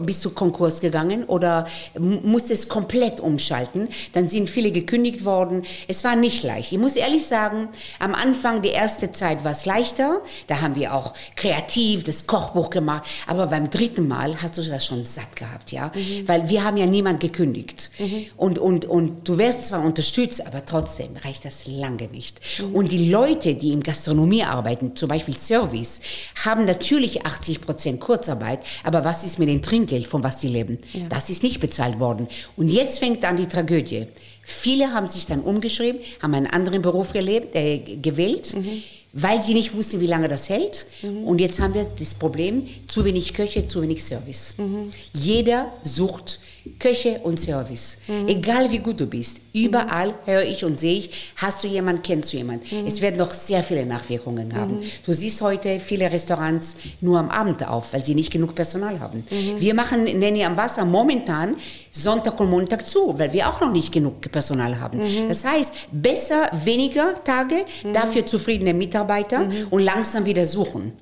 bist 0.00 0.24
du 0.24 0.30
Konkurs 0.30 0.80
gegangen 0.80 1.24
oder 1.24 1.66
musstest 1.98 2.68
komplett 2.68 3.20
umschalten. 3.20 3.88
Dann 4.12 4.28
sind 4.28 4.48
viele 4.48 4.70
gekündigt 4.70 5.24
worden. 5.24 5.62
Es 5.88 6.04
war 6.04 6.16
nicht 6.16 6.42
leicht. 6.42 6.72
Ich 6.72 6.78
muss 6.78 6.96
ehrlich 6.96 7.26
sagen, 7.26 7.68
am 7.98 8.14
Anfang, 8.14 8.62
die 8.62 8.68
erste 8.68 9.12
Zeit 9.12 9.44
war 9.44 9.52
es 9.52 9.66
leichter. 9.66 10.20
Da 10.46 10.60
haben 10.60 10.74
wir 10.74 10.94
auch 10.94 11.14
kreativ 11.36 12.04
das 12.04 12.26
Kochbuch 12.26 12.70
gemacht. 12.70 13.04
Aber 13.26 13.46
beim 13.46 13.70
dritten 13.70 14.08
Mal 14.08 14.42
hast 14.42 14.58
du 14.58 14.62
das 14.62 14.86
schon 14.86 15.04
satt 15.04 15.36
gehabt, 15.36 15.72
ja? 15.72 15.92
Mhm. 15.94 16.28
Weil 16.28 16.48
wir 16.48 16.64
haben 16.64 16.76
ja 16.76 16.86
niemand 16.86 17.20
gekündigt. 17.20 17.90
Mhm. 17.98 18.26
Und, 18.36 18.58
und, 18.58 18.84
und 18.84 19.28
du 19.28 19.38
wirst 19.38 19.66
zwar 19.66 19.84
unterstützt, 19.84 20.46
aber 20.46 20.64
trotzdem 20.64 21.10
reicht 21.24 21.44
das 21.44 21.66
lange 21.66 22.08
nicht. 22.08 22.40
Mhm. 22.58 22.74
Und 22.74 22.92
die 22.92 23.10
Leute, 23.10 23.54
die 23.54 23.72
in 23.72 23.82
Gastronomie 23.82 24.44
arbeiten, 24.44 24.96
zum 24.96 25.08
Beispiel 25.08 25.36
Service, 25.36 26.00
haben 26.44 26.64
natürlich 26.64 27.26
80 27.26 27.60
Prozent 27.60 28.00
Kurzarbeit. 28.00 28.60
Aber 28.84 29.04
was 29.04 29.24
ist 29.24 29.38
mit 29.38 29.48
den 29.48 29.62
Trinkgeld, 29.72 30.06
von 30.06 30.22
was 30.22 30.38
sie 30.38 30.48
leben. 30.48 30.78
Ja. 30.92 31.08
Das 31.08 31.30
ist 31.30 31.42
nicht 31.42 31.58
bezahlt 31.58 31.98
worden. 31.98 32.28
Und 32.58 32.68
jetzt 32.68 32.98
fängt 32.98 33.24
an 33.24 33.38
die 33.38 33.46
Tragödie. 33.46 34.06
Viele 34.42 34.92
haben 34.92 35.06
sich 35.06 35.24
dann 35.24 35.40
umgeschrieben, 35.40 35.98
haben 36.20 36.34
einen 36.34 36.46
anderen 36.46 36.82
Beruf 36.82 37.14
gelebt, 37.14 37.54
äh, 37.54 37.78
gewählt, 37.78 38.54
mhm. 38.54 38.82
weil 39.14 39.40
sie 39.40 39.54
nicht 39.54 39.74
wussten, 39.74 39.98
wie 40.00 40.06
lange 40.06 40.28
das 40.28 40.50
hält. 40.50 40.84
Mhm. 41.02 41.24
Und 41.24 41.40
jetzt 41.40 41.58
haben 41.58 41.72
wir 41.72 41.86
das 41.98 42.12
Problem, 42.12 42.66
zu 42.86 43.02
wenig 43.02 43.32
Köche, 43.32 43.66
zu 43.66 43.80
wenig 43.80 44.04
Service. 44.04 44.54
Mhm. 44.58 44.90
Jeder 45.14 45.72
sucht 45.84 46.38
Köche 46.78 47.20
und 47.22 47.38
Service. 47.38 47.98
Mhm. 48.06 48.28
Egal 48.28 48.70
wie 48.70 48.78
gut 48.78 49.00
du 49.00 49.06
bist, 49.06 49.38
überall 49.52 50.08
mhm. 50.08 50.14
höre 50.26 50.44
ich 50.44 50.64
und 50.64 50.78
sehe 50.78 50.98
ich, 50.98 51.32
hast 51.36 51.62
du 51.64 51.68
jemanden, 51.68 52.02
kennst 52.02 52.32
du 52.32 52.36
jemanden. 52.36 52.82
Mhm. 52.82 52.86
Es 52.86 53.00
werden 53.00 53.16
noch 53.16 53.34
sehr 53.34 53.62
viele 53.62 53.84
Nachwirkungen 53.84 54.54
haben. 54.54 54.78
Mhm. 54.78 54.82
Du 55.04 55.12
siehst 55.12 55.40
heute 55.40 55.80
viele 55.80 56.10
Restaurants 56.10 56.76
nur 57.00 57.18
am 57.18 57.30
Abend 57.30 57.66
auf, 57.66 57.92
weil 57.92 58.04
sie 58.04 58.14
nicht 58.14 58.30
genug 58.30 58.54
Personal 58.54 59.00
haben. 59.00 59.24
Mhm. 59.30 59.60
Wir 59.60 59.74
machen 59.74 60.04
Nanny 60.04 60.44
am 60.44 60.56
Wasser 60.56 60.84
momentan 60.84 61.56
Sonntag 61.90 62.38
und 62.40 62.50
Montag 62.50 62.86
zu, 62.86 63.18
weil 63.18 63.32
wir 63.32 63.48
auch 63.48 63.60
noch 63.60 63.72
nicht 63.72 63.92
genug 63.92 64.20
Personal 64.30 64.78
haben. 64.80 64.98
Mhm. 64.98 65.28
Das 65.28 65.44
heißt, 65.44 65.74
besser 65.90 66.48
weniger 66.64 67.22
Tage, 67.24 67.64
dafür 67.92 68.24
zufriedene 68.24 68.72
Mitarbeiter 68.72 69.48
und 69.70 69.82
langsam 69.82 70.24
wieder 70.24 70.46
suchen. 70.46 70.92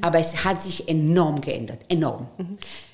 Aber 0.00 0.18
es 0.18 0.44
hat 0.44 0.62
sich 0.62 0.88
enorm 0.88 1.40
geändert, 1.40 1.80
enorm. 1.88 2.28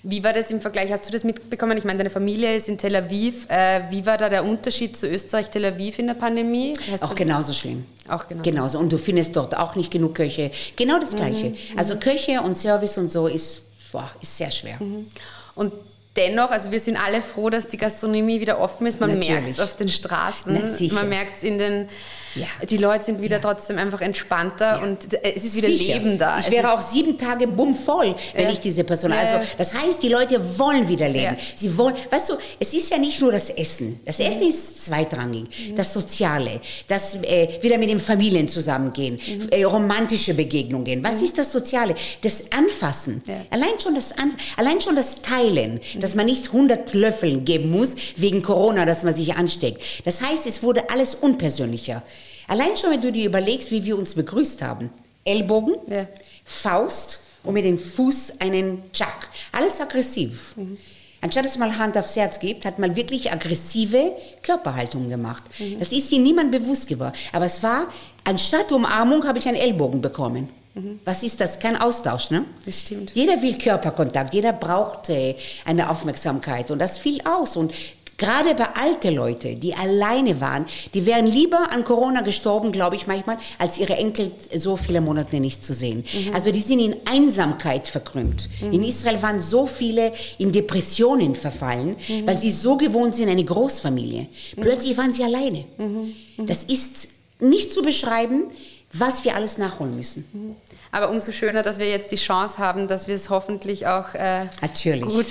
Wie 0.03 0.23
war 0.23 0.33
das 0.33 0.51
im 0.51 0.61
Vergleich? 0.61 0.91
Hast 0.93 1.07
du 1.07 1.13
das 1.13 1.25
mitbekommen? 1.25 1.77
Ich 1.77 1.85
meine, 1.85 1.99
deine 1.99 2.11
Familie 2.11 2.55
ist 2.55 2.69
in 2.69 2.79
Tel 2.79 2.95
Aviv. 2.97 3.47
Äh, 3.49 3.83
wie 3.91 4.07
war 4.07 4.19
da 4.19 4.29
der 4.29 4.45
Unterschied 4.45 4.97
zu 4.97 5.09
Österreich, 5.09 5.51
Tel 5.51 5.65
Aviv 5.65 5.99
in 5.99 6.07
der 6.07 6.15
Pandemie? 6.15 6.75
Hast 6.91 7.03
auch 7.03 7.15
genauso 7.15 7.53
schlimm. 7.53 7.85
Auch 8.09 8.29
genauso. 8.29 8.51
genauso. 8.51 8.79
Und 8.79 8.93
du 8.93 8.99
findest 8.99 9.37
dort 9.37 9.57
auch 9.57 9.75
nicht 9.75 9.91
genug 9.91 10.15
Köche. 10.15 10.51
Genau 10.77 10.99
das 10.99 11.17
Gleiche. 11.17 11.51
Mhm. 11.51 11.57
Also 11.77 11.97
Köche 11.97 12.41
und 12.41 12.57
Service 12.57 12.99
und 12.99 13.11
so 13.11 13.27
ist, 13.27 13.63
boah, 13.93 14.11
ist 14.21 14.37
sehr 14.37 14.51
schwer. 14.51 14.77
Mhm. 14.79 15.07
Und 15.55 15.73
dennoch, 16.17 16.51
also 16.51 16.71
wir 16.71 16.81
sind 16.81 16.97
alle 16.97 17.23
froh, 17.23 17.51
dass 17.51 17.69
die 17.69 17.77
Gastronomie 17.77 18.41
wieder 18.41 18.61
offen 18.61 18.87
ist. 18.87 19.01
Man 19.01 19.19
merkt 19.19 19.49
es 19.49 19.61
auf 19.61 19.75
den 19.75 19.89
Straßen, 19.89 20.53
man 20.93 21.09
merkt 21.09 21.39
es 21.39 21.43
in 21.43 21.59
den 21.59 21.89
ja. 22.37 22.67
Die 22.67 22.77
Leute 22.77 23.05
sind 23.05 23.21
wieder 23.21 23.41
trotzdem 23.41 23.79
einfach 23.79 24.01
entspannter 24.01 24.77
ja. 24.77 24.83
und 24.83 24.99
es 25.23 25.45
ist 25.45 25.57
wieder 25.57 25.69
Sicher. 25.69 25.95
Leben 25.95 26.19
da. 26.19 26.39
Ich 26.39 26.51
wäre 26.51 26.73
auch 26.73 26.81
sieben 26.81 27.19
Tage 27.19 27.47
bummvoll, 27.47 28.15
wenn 28.35 28.45
ja. 28.45 28.53
ich 28.53 28.61
diese 28.61 28.85
Person. 28.85 29.13
Also 29.13 29.41
das 29.59 29.75
heißt, 29.75 30.03
die 30.03 30.09
Leute 30.09 30.59
wollen 30.59 30.89
wieder 30.89 31.09
leben. 31.09 31.37
Sie 31.57 31.77
wollen, 31.77 31.95
weißt 32.11 32.31
du, 32.31 32.35
es 32.59 32.75
ist 32.75 32.91
ja 32.91 32.99
nicht 32.99 33.21
nur 33.21 33.33
das 33.33 33.51
Essen. 33.51 34.01
Das 34.05 34.21
Essen 34.21 34.43
mhm. 34.43 34.49
ist 34.49 34.85
zweitrangig. 34.85 35.71
Mhm. 35.71 35.77
Das 35.77 35.93
Soziale, 35.93 36.61
das 36.87 37.17
äh, 37.23 37.59
wieder 37.63 37.79
mit 37.79 37.91
den 37.91 38.01
Familien 38.01 38.49
zusammengehen, 38.49 39.15
mhm. 39.15 39.49
äh, 39.51 39.65
romantische 39.65 40.35
Begegnungen. 40.35 41.03
Was 41.03 41.19
mhm. 41.19 41.25
ist 41.25 41.39
das 41.39 41.53
Soziale? 41.53 41.95
Das 42.21 42.53
Anfassen. 42.53 43.23
Allein 43.51 43.81
schon 43.83 43.95
das 43.95 44.13
An 44.13 44.33
allein 44.57 44.81
schon 44.81 44.97
das 44.97 45.23
Teilen, 45.23 45.81
mhm. 45.95 46.01
dass 46.01 46.15
man 46.15 46.27
nicht 46.27 46.47
100 46.47 46.95
Löffel 46.95 47.41
geben 47.41 47.71
muss 47.71 47.95
wegen 48.17 48.43
Corona, 48.43 48.85
dass 48.85 49.03
man 49.03 49.15
sich 49.15 49.35
ansteckt. 49.35 49.83
Das 50.05 50.21
heißt, 50.21 50.47
es 50.47 50.63
wurde 50.63 50.91
alles 50.91 51.15
unpersönlicher. 51.15 52.03
Allein 52.49 52.77
schon, 52.77 52.91
wenn 52.91 53.01
du 53.01 53.13
dir 53.13 53.27
überlegst, 53.27 53.71
wie 53.71 53.85
wir 53.85 53.99
uns 53.99 54.15
begrüßt 54.15 54.63
haben. 54.63 54.91
Ellbogen, 55.25 55.75
ja. 55.89 56.07
Faust 56.45 57.21
und 57.43 57.55
mit 57.55 57.65
dem 57.65 57.79
Fuß 57.79 58.41
einen 58.41 58.83
Chuck. 58.93 59.29
Alles 59.53 59.81
aggressiv. 59.81 60.55
Mhm. 60.57 60.79
Anstatt 61.21 61.45
dass 61.45 61.59
man 61.59 61.77
Hand 61.79 61.97
aufs 61.97 62.15
Herz 62.15 62.39
gibt, 62.39 62.65
hat 62.65 62.79
man 62.79 62.95
wirklich 62.95 63.33
aggressive 63.33 64.13
Körperhaltung 64.43 65.09
gemacht. 65.09 65.43
Mhm. 65.59 65.79
Das 65.79 65.91
ist 65.93 66.11
dir 66.13 66.21
niemand 66.21 66.53
bewusst 66.53 66.89
geworden. 66.89 67.15
Aber 67.33 67.47
es 67.47 67.63
war, 67.63 67.89
anstatt 68.25 68.71
Umarmung 68.71 69.27
habe 69.27 69.39
ich 69.39 69.49
einen 69.49 69.57
Ellbogen 69.57 70.01
bekommen. 70.01 70.49
Mhm. 70.75 71.01
Was 71.05 71.23
ist 71.23 71.41
das? 71.41 71.59
Kein 71.59 71.77
Austausch, 71.77 72.31
ne? 72.31 72.45
Das 72.65 72.81
stimmt. 72.81 73.13
Jeder 73.15 73.41
will 73.41 73.57
Körperkontakt, 73.57 74.35
jeder 74.35 74.53
braucht 74.53 75.09
äh, 75.09 75.35
eine 75.65 75.91
Aufmerksamkeit 75.91 76.71
und 76.71 76.79
das 76.79 76.99
fiel 76.99 77.21
aus. 77.25 77.57
Und 77.57 77.73
Gerade 78.19 78.55
bei 78.55 78.65
alten 78.75 79.15
Leuten, 79.15 79.61
die 79.61 79.75
alleine 79.75 80.41
waren, 80.41 80.65
die 80.95 81.05
wären 81.05 81.27
lieber 81.27 81.71
an 81.73 81.85
Corona 81.85 82.23
gestorben, 82.23 82.73
glaube 82.73 82.97
ich 82.97 83.07
manchmal, 83.07 83.37
als 83.59 83.79
ihre 83.79 83.97
Enkel 83.97 84.31
so 84.55 84.77
viele 84.77 85.03
Monate 85.03 85.39
nicht 85.39 85.65
zu 85.65 85.75
sehen. 85.75 86.05
Mhm. 86.13 86.35
Also 86.35 86.51
die 86.51 86.63
sind 86.63 86.81
in 86.81 86.97
Einsamkeit 87.05 87.87
verkrümmt. 87.87 88.49
Mhm. 88.63 88.73
In 88.73 88.85
Israel 88.85 89.21
waren 89.23 89.41
so 89.41 89.67
viele 89.67 90.13
in 90.39 90.51
Depressionen 90.51 91.35
verfallen, 91.35 91.97
mhm. 92.09 92.27
weil 92.27 92.39
sie 92.39 92.51
so 92.51 92.77
gewohnt 92.79 93.15
sind, 93.15 93.29
eine 93.29 93.45
Großfamilie. 93.45 94.29
Plötzlich 94.59 94.97
waren 94.97 95.13
sie 95.13 95.23
alleine. 95.23 95.65
Mhm. 95.77 96.15
Mhm. 96.39 96.47
Das 96.47 96.65
ist 96.65 97.09
nicht 97.39 97.71
zu 97.71 97.83
beschreiben, 97.83 98.45
was 98.93 99.25
wir 99.25 99.37
alles 99.37 99.59
nachholen 99.59 99.95
müssen. 99.95 100.57
Aber 100.93 101.11
umso 101.11 101.33
schöner, 101.33 101.63
dass 101.63 101.79
wir 101.79 101.89
jetzt 101.89 102.11
die 102.13 102.17
Chance 102.17 102.59
haben, 102.59 102.89
dass 102.89 103.09
wir 103.09 103.15
es 103.15 103.31
hoffentlich 103.31 103.87
auch 103.87 104.15
äh, 104.15 104.47
Natürlich. 104.61 105.05
gut 105.05 105.27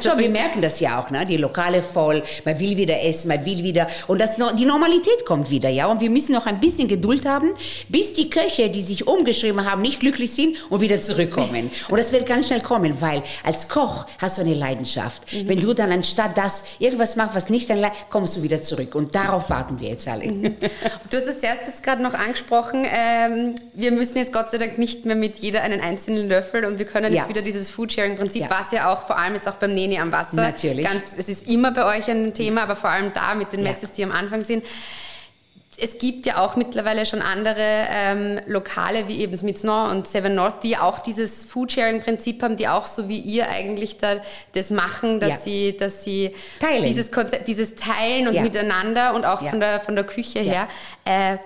So, 0.00 0.18
wir 0.18 0.30
merken 0.30 0.60
das 0.62 0.80
ja 0.80 1.00
auch, 1.00 1.10
ne? 1.10 1.24
die 1.26 1.36
Lokale 1.36 1.82
voll, 1.82 2.22
man 2.44 2.58
will 2.58 2.76
wieder 2.76 3.02
essen, 3.02 3.28
man 3.28 3.44
will 3.44 3.62
wieder, 3.62 3.86
und 4.06 4.20
das, 4.20 4.36
die 4.56 4.64
Normalität 4.64 5.24
kommt 5.24 5.50
wieder, 5.50 5.68
ja, 5.68 5.86
und 5.86 6.00
wir 6.00 6.10
müssen 6.10 6.32
noch 6.32 6.46
ein 6.46 6.60
bisschen 6.60 6.88
Geduld 6.88 7.26
haben, 7.26 7.54
bis 7.88 8.12
die 8.12 8.30
Köche, 8.30 8.70
die 8.70 8.82
sich 8.82 9.06
umgeschrieben 9.06 9.70
haben, 9.70 9.82
nicht 9.82 10.00
glücklich 10.00 10.32
sind 10.32 10.56
und 10.70 10.80
wieder 10.80 11.00
zurückkommen. 11.00 11.70
und 11.88 11.98
das 11.98 12.12
wird 12.12 12.26
ganz 12.26 12.46
schnell 12.46 12.60
kommen, 12.60 13.00
weil 13.00 13.22
als 13.44 13.68
Koch 13.68 14.06
hast 14.18 14.38
du 14.38 14.42
eine 14.42 14.54
Leidenschaft. 14.54 15.22
Wenn 15.46 15.60
du 15.60 15.72
dann 15.72 15.92
anstatt 15.92 16.36
das 16.36 16.64
irgendwas 16.78 17.16
machst, 17.16 17.34
was 17.34 17.48
nicht 17.48 17.70
dein 17.70 17.80
Le 17.80 17.90
kommst 18.10 18.36
du 18.36 18.42
wieder 18.42 18.62
zurück. 18.62 18.94
Und 18.94 19.14
darauf 19.14 19.50
warten 19.50 19.78
wir 19.80 19.90
jetzt 19.90 20.08
alle. 20.08 20.26
Du 20.26 21.16
hast 21.16 21.26
es 21.26 21.42
jetzt 21.42 21.82
gerade 21.82 22.02
noch 22.02 22.14
angesprochen, 22.14 22.86
ähm, 22.88 23.54
wir 23.74 23.92
müssen 23.92 24.18
jetzt 24.18 24.32
Gott 24.32 24.50
sei 24.50 24.58
Dank 24.58 24.78
nicht 24.78 24.95
mehr 25.04 25.16
mit 25.16 25.36
jeder 25.38 25.62
einen 25.62 25.80
einzelnen 25.80 26.28
Löffel 26.28 26.64
und 26.64 26.78
wir 26.78 26.86
können 26.86 27.12
Ja. 27.12 27.20
jetzt 27.20 27.28
wieder 27.28 27.42
dieses 27.42 27.70
Foodsharing-Prinzip, 27.70 28.42
Ja. 28.42 28.50
was 28.50 28.72
ja 28.72 28.92
auch 28.92 29.02
vor 29.02 29.18
allem 29.18 29.34
jetzt 29.34 29.46
auch 29.48 29.56
beim 29.56 29.74
Neni 29.74 29.98
am 29.98 30.10
Wasser, 30.12 30.36
Natürlich. 30.36 30.86
ganz, 30.86 31.02
es 31.16 31.28
ist 31.28 31.48
immer 31.48 31.72
bei 31.72 31.98
euch 31.98 32.08
ein 32.10 32.32
Thema, 32.34 32.62
aber 32.62 32.76
vor 32.76 32.90
allem 32.90 33.12
da 33.14 33.34
mit 33.34 33.52
den 33.52 33.60
Ja. 33.60 33.72
Metzes, 33.72 33.92
die 33.92 34.02
am 34.04 34.12
Anfang 34.12 34.42
sind. 34.44 34.64
Es 35.78 35.98
gibt 35.98 36.24
ja 36.24 36.38
auch 36.38 36.56
mittlerweile 36.56 37.04
schon 37.04 37.20
andere 37.20 37.60
ähm, 37.60 38.40
Lokale 38.46 39.08
wie 39.08 39.20
eben 39.20 39.36
Smith's 39.36 39.62
North 39.62 39.90
und 39.90 40.08
Seven 40.08 40.34
North, 40.34 40.62
die 40.62 40.78
auch 40.78 41.00
dieses 41.00 41.44
Foodsharing-Prinzip 41.44 42.42
haben, 42.42 42.56
die 42.56 42.66
auch 42.66 42.86
so 42.86 43.10
wie 43.10 43.18
ihr 43.18 43.50
eigentlich 43.50 43.98
da 43.98 44.16
das 44.54 44.70
machen, 44.70 45.20
dass 45.20 45.28
Ja. 45.30 45.38
sie, 45.40 45.76
dass 45.76 46.02
sie 46.02 46.32
Teilen. 46.60 46.82
dieses 46.84 47.12
Konzept, 47.12 47.46
dieses 47.46 47.74
Teilen 47.74 48.26
und 48.26 48.34
Ja. 48.36 48.40
miteinander 48.42 49.12
und 49.14 49.26
auch 49.26 49.42
Ja. 49.42 49.50
von 49.50 49.60
der 49.60 49.80
von 49.80 49.94
der 49.96 50.04
Küche 50.04 50.38
her. 50.38 50.66
Äh, 51.04 51.36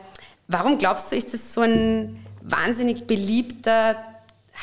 warum 0.46 0.78
glaubst 0.78 1.10
du, 1.10 1.16
ist 1.16 1.34
das 1.34 1.40
so 1.52 1.62
ein 1.62 2.24
wahnsinnig 2.42 3.06
beliebter 3.06 3.96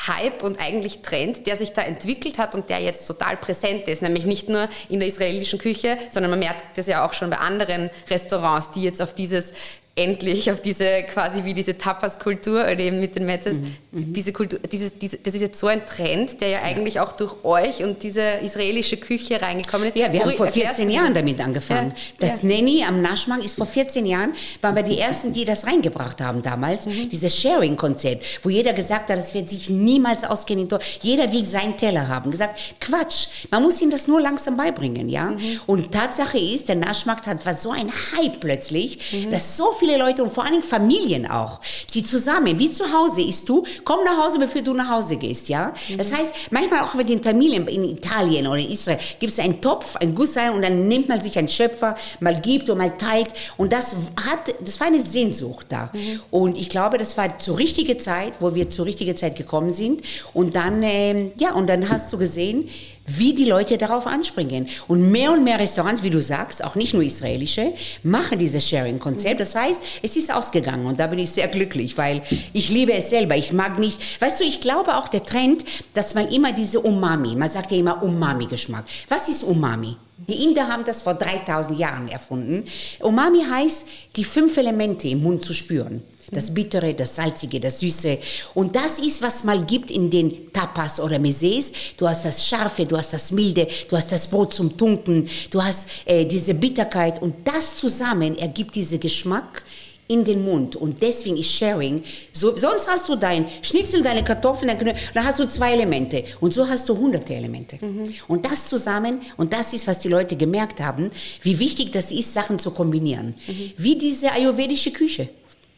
Hype 0.06 0.42
und 0.44 0.60
eigentlich 0.60 1.02
Trend, 1.02 1.46
der 1.46 1.56
sich 1.56 1.72
da 1.72 1.82
entwickelt 1.82 2.38
hat 2.38 2.54
und 2.54 2.70
der 2.70 2.80
jetzt 2.80 3.06
total 3.06 3.36
präsent 3.36 3.88
ist, 3.88 4.02
nämlich 4.02 4.26
nicht 4.26 4.48
nur 4.48 4.68
in 4.88 5.00
der 5.00 5.08
israelischen 5.08 5.58
Küche, 5.58 5.98
sondern 6.10 6.30
man 6.30 6.38
merkt 6.38 6.78
das 6.78 6.86
ja 6.86 7.04
auch 7.04 7.12
schon 7.12 7.30
bei 7.30 7.38
anderen 7.38 7.90
Restaurants, 8.08 8.70
die 8.70 8.82
jetzt 8.82 9.02
auf 9.02 9.14
dieses 9.14 9.52
endlich 9.98 10.50
auf 10.50 10.60
diese 10.60 11.02
quasi 11.12 11.44
wie 11.44 11.54
diese 11.54 11.76
Tapas-Kultur 11.76 12.60
oder 12.62 12.78
eben 12.78 13.00
mit 13.00 13.16
den 13.16 13.26
Metzes, 13.26 13.56
Mhm, 13.90 14.12
diese 14.12 14.32
Kultur, 14.32 14.58
dieses, 14.70 14.98
diese, 14.98 15.16
das 15.16 15.34
ist 15.34 15.40
jetzt 15.40 15.58
so 15.58 15.66
ein 15.66 15.84
Trend, 15.86 16.40
der 16.42 16.48
ja 16.48 16.62
eigentlich 16.62 17.00
auch 17.00 17.12
durch 17.12 17.42
euch 17.42 17.82
und 17.82 18.02
diese 18.02 18.20
israelische 18.42 18.98
Küche 18.98 19.40
reingekommen 19.40 19.88
ist. 19.88 19.96
Ja, 19.96 20.12
wir 20.12 20.20
haben 20.20 20.30
Wo- 20.30 20.36
vor 20.36 20.46
erklärst 20.46 20.76
14 20.76 20.88
du 20.88 20.94
Jahren 20.94 21.14
damit 21.14 21.40
angefangen. 21.40 21.92
Ja, 22.20 22.28
Das 22.28 22.42
ja. 22.42 22.48
Nanny 22.50 22.84
am 22.86 23.00
Naschmarkt 23.00 23.44
ist 23.46 23.56
vor 23.56 23.64
14 23.66 24.04
Jahren, 24.04 24.34
waren 24.60 24.76
wir 24.76 24.82
die 24.82 24.98
Ersten, 24.98 25.32
die 25.32 25.44
das 25.46 25.66
reingebracht 25.66 26.20
haben 26.20 26.42
damals. 26.42 26.84
Mhm. 26.86 27.08
Dieses 27.10 27.34
Sharing-Konzept, 27.40 28.24
wo 28.44 28.50
jeder 28.50 28.72
gesagt 28.74 29.08
hat, 29.10 29.18
das 29.18 29.32
wird 29.34 29.48
sich 29.48 29.70
niemals 29.70 30.22
ausgehen. 30.24 30.60
in 30.60 30.68
Jeder 31.00 31.32
will 31.32 31.44
seinen 31.46 31.76
Teller 31.76 32.08
haben. 32.08 32.30
Gesagt, 32.30 32.60
Quatsch, 32.80 33.28
man 33.50 33.62
muss 33.62 33.80
ihm 33.80 33.90
das 33.90 34.06
nur 34.06 34.20
langsam 34.20 34.56
beibringen, 34.56 35.08
ja. 35.08 35.30
Mhm. 35.30 35.60
Und 35.66 35.92
Tatsache 35.92 36.38
ist, 36.38 36.68
der 36.68 36.76
Naschmarkt 36.76 37.26
hat 37.26 37.44
war 37.46 37.54
so 37.54 37.70
ein 37.70 37.88
Hype 38.16 38.40
plötzlich, 38.40 38.98
Mhm. 39.12 39.30
dass 39.30 39.56
so 39.56 39.72
viele 39.78 39.87
Leute 39.96 40.22
und 40.22 40.30
vor 40.30 40.44
allen 40.44 40.54
Dingen 40.54 40.64
Familien 40.64 41.26
auch, 41.26 41.60
die 41.94 42.02
zusammen, 42.02 42.58
wie 42.58 42.70
zu 42.70 42.92
Hause 42.92 43.22
isst 43.22 43.48
du, 43.48 43.64
komm 43.84 44.04
nach 44.04 44.24
Hause, 44.24 44.38
bevor 44.38 44.62
du 44.62 44.74
nach 44.74 44.90
Hause 44.90 45.16
gehst, 45.16 45.48
ja. 45.48 45.72
Das 45.96 46.12
heißt, 46.12 46.50
manchmal 46.50 46.80
auch 46.82 46.94
mit 46.94 47.08
den 47.08 47.22
Familien 47.22 47.66
in 47.68 47.84
Italien 47.84 48.46
oder 48.46 48.60
in 48.60 48.70
Israel 48.70 48.98
gibt 49.18 49.32
es 49.32 49.38
einen 49.38 49.60
Topf, 49.60 49.96
ein 49.96 50.14
Gussein 50.14 50.52
und 50.52 50.62
dann 50.62 50.88
nimmt 50.88 51.08
man 51.08 51.20
sich 51.20 51.38
einen 51.38 51.48
Schöpfer, 51.48 51.96
mal 52.20 52.40
gibt 52.40 52.68
und 52.70 52.78
mal 52.78 52.96
teilt 52.96 53.28
und 53.56 53.72
das 53.72 53.94
hat, 54.28 54.54
das 54.60 54.78
war 54.80 54.88
eine 54.88 55.02
Sehnsucht 55.02 55.66
da. 55.68 55.90
Und 56.30 56.58
ich 56.58 56.68
glaube, 56.68 56.98
das 56.98 57.16
war 57.16 57.38
zur 57.38 57.58
richtigen 57.58 57.98
Zeit, 57.98 58.34
wo 58.40 58.54
wir 58.54 58.70
zur 58.70 58.86
richtigen 58.86 59.16
Zeit 59.16 59.36
gekommen 59.36 59.72
sind 59.72 60.02
und 60.34 60.54
dann, 60.54 60.82
ähm, 60.82 61.32
ja, 61.38 61.52
und 61.52 61.68
dann 61.68 61.88
hast 61.88 62.12
du 62.12 62.18
gesehen, 62.18 62.68
wie 63.08 63.34
die 63.34 63.44
Leute 63.44 63.78
darauf 63.78 64.06
anspringen. 64.06 64.68
Und 64.86 65.10
mehr 65.10 65.32
und 65.32 65.44
mehr 65.44 65.58
Restaurants, 65.58 66.02
wie 66.02 66.10
du 66.10 66.20
sagst, 66.20 66.62
auch 66.62 66.74
nicht 66.74 66.94
nur 66.94 67.02
israelische, 67.02 67.72
machen 68.02 68.38
dieses 68.38 68.68
Sharing-Konzept. 68.68 69.40
Das 69.40 69.54
heißt, 69.54 69.82
es 70.02 70.16
ist 70.16 70.32
ausgegangen 70.32 70.86
und 70.86 70.98
da 71.00 71.06
bin 71.06 71.18
ich 71.18 71.30
sehr 71.30 71.48
glücklich, 71.48 71.96
weil 71.98 72.22
ich 72.52 72.68
liebe 72.68 72.92
es 72.92 73.10
selber. 73.10 73.36
Ich 73.36 73.52
mag 73.52 73.78
nicht, 73.78 74.20
weißt 74.20 74.40
du, 74.40 74.44
ich 74.44 74.60
glaube 74.60 74.96
auch 74.96 75.08
der 75.08 75.24
Trend, 75.24 75.64
dass 75.94 76.14
man 76.14 76.28
immer 76.28 76.52
diese 76.52 76.80
Umami, 76.80 77.34
man 77.34 77.48
sagt 77.48 77.72
ja 77.72 77.78
immer 77.78 78.02
Umami-Geschmack. 78.02 78.84
Was 79.08 79.28
ist 79.28 79.42
Umami? 79.42 79.96
Die 80.26 80.44
Inder 80.44 80.68
haben 80.68 80.84
das 80.84 81.02
vor 81.02 81.14
3000 81.14 81.78
Jahren 81.78 82.08
erfunden. 82.08 82.64
Umami 83.00 83.44
heißt, 83.44 83.84
die 84.16 84.24
fünf 84.24 84.56
Elemente 84.56 85.08
im 85.08 85.22
Mund 85.22 85.42
zu 85.42 85.54
spüren. 85.54 86.02
Das 86.30 86.52
Bittere, 86.52 86.94
das 86.94 87.16
Salzige, 87.16 87.60
das 87.60 87.80
Süße. 87.80 88.18
Und 88.54 88.76
das 88.76 88.98
ist, 88.98 89.22
was 89.22 89.44
mal 89.44 89.64
gibt 89.64 89.90
in 89.90 90.10
den 90.10 90.52
Tapas 90.52 91.00
oder 91.00 91.16
Mezés. 91.16 91.72
Du 91.96 92.08
hast 92.08 92.24
das 92.24 92.46
Scharfe, 92.46 92.86
du 92.86 92.96
hast 92.96 93.12
das 93.12 93.30
Milde, 93.32 93.66
du 93.88 93.96
hast 93.96 94.12
das 94.12 94.28
Brot 94.28 94.54
zum 94.54 94.76
Tunken, 94.76 95.28
du 95.50 95.62
hast 95.62 95.88
äh, 96.04 96.24
diese 96.24 96.54
Bitterkeit. 96.54 97.22
Und 97.22 97.46
das 97.46 97.76
zusammen 97.76 98.36
ergibt 98.38 98.74
diesen 98.74 99.00
Geschmack 99.00 99.62
in 100.08 100.24
den 100.24 100.42
Mund. 100.42 100.74
Und 100.74 101.00
deswegen 101.02 101.36
ist 101.36 101.50
Sharing, 101.50 102.02
so, 102.32 102.56
sonst 102.56 102.88
hast 102.88 103.08
du 103.08 103.14
dein 103.14 103.46
Schnitzel, 103.62 104.02
deine 104.02 104.24
Kartoffeln, 104.24 104.68
dein 104.68 104.94
dann 105.14 105.24
hast 105.24 105.38
du 105.38 105.46
zwei 105.46 105.74
Elemente. 105.74 106.24
Und 106.40 106.54
so 106.54 106.66
hast 106.66 106.88
du 106.88 106.96
hunderte 106.96 107.34
Elemente. 107.34 107.78
Und 108.26 108.46
das 108.46 108.66
zusammen, 108.66 109.20
und 109.36 109.52
das 109.52 109.72
ist, 109.74 109.86
was 109.86 110.00
die 110.00 110.08
Leute 110.08 110.36
gemerkt 110.36 110.80
haben, 110.80 111.10
wie 111.42 111.58
wichtig 111.58 111.92
das 111.92 112.10
ist, 112.10 112.32
Sachen 112.32 112.58
zu 112.58 112.70
kombinieren. 112.70 113.34
Wie 113.76 113.96
diese 113.96 114.32
ayurvedische 114.32 114.90
Küche. 114.92 115.28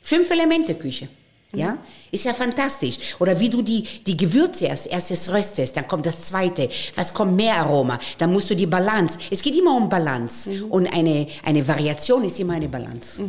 Fünf 0.02 0.30
Elemente 0.30 0.74
Küche. 0.74 1.08
Ja, 1.52 1.78
ist 2.12 2.24
ja 2.24 2.32
fantastisch. 2.32 2.96
Oder 3.18 3.40
wie 3.40 3.50
du 3.50 3.60
die, 3.60 3.82
die 3.82 4.16
Gewürze 4.16 4.66
erst, 4.66 4.86
erstes 4.86 5.32
röstest, 5.32 5.76
dann 5.76 5.88
kommt 5.88 6.06
das 6.06 6.22
zweite. 6.22 6.68
Was 6.94 7.12
kommt 7.12 7.34
mehr 7.34 7.56
Aroma? 7.56 7.98
Dann 8.18 8.32
musst 8.32 8.50
du 8.50 8.54
die 8.54 8.66
Balance. 8.66 9.18
Es 9.32 9.42
geht 9.42 9.58
immer 9.58 9.76
um 9.76 9.88
Balance. 9.88 10.64
Und 10.68 10.86
eine, 10.94 11.26
eine 11.44 11.66
Variation 11.66 12.24
ist 12.24 12.38
immer 12.38 12.52
eine 12.52 12.68
Balance. 12.68 13.20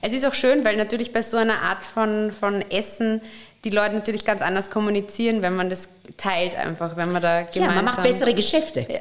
Es 0.00 0.12
ist 0.12 0.24
auch 0.24 0.34
schön, 0.34 0.64
weil 0.64 0.76
natürlich 0.76 1.12
bei 1.12 1.22
so 1.22 1.36
einer 1.36 1.62
Art 1.62 1.82
von, 1.82 2.30
von 2.30 2.62
Essen 2.70 3.20
die 3.64 3.70
Leute 3.70 3.94
natürlich 3.94 4.24
ganz 4.24 4.40
anders 4.40 4.70
kommunizieren, 4.70 5.42
wenn 5.42 5.56
man 5.56 5.68
das 5.68 5.88
teilt 6.16 6.54
einfach, 6.54 6.96
wenn 6.96 7.10
man 7.10 7.22
da 7.22 7.40
Ja, 7.40 7.46
gemeinsam... 7.46 7.76
man 7.76 7.84
macht 7.86 8.02
bessere 8.04 8.34
Geschäfte. 8.34 8.86
Ja. 8.88 9.00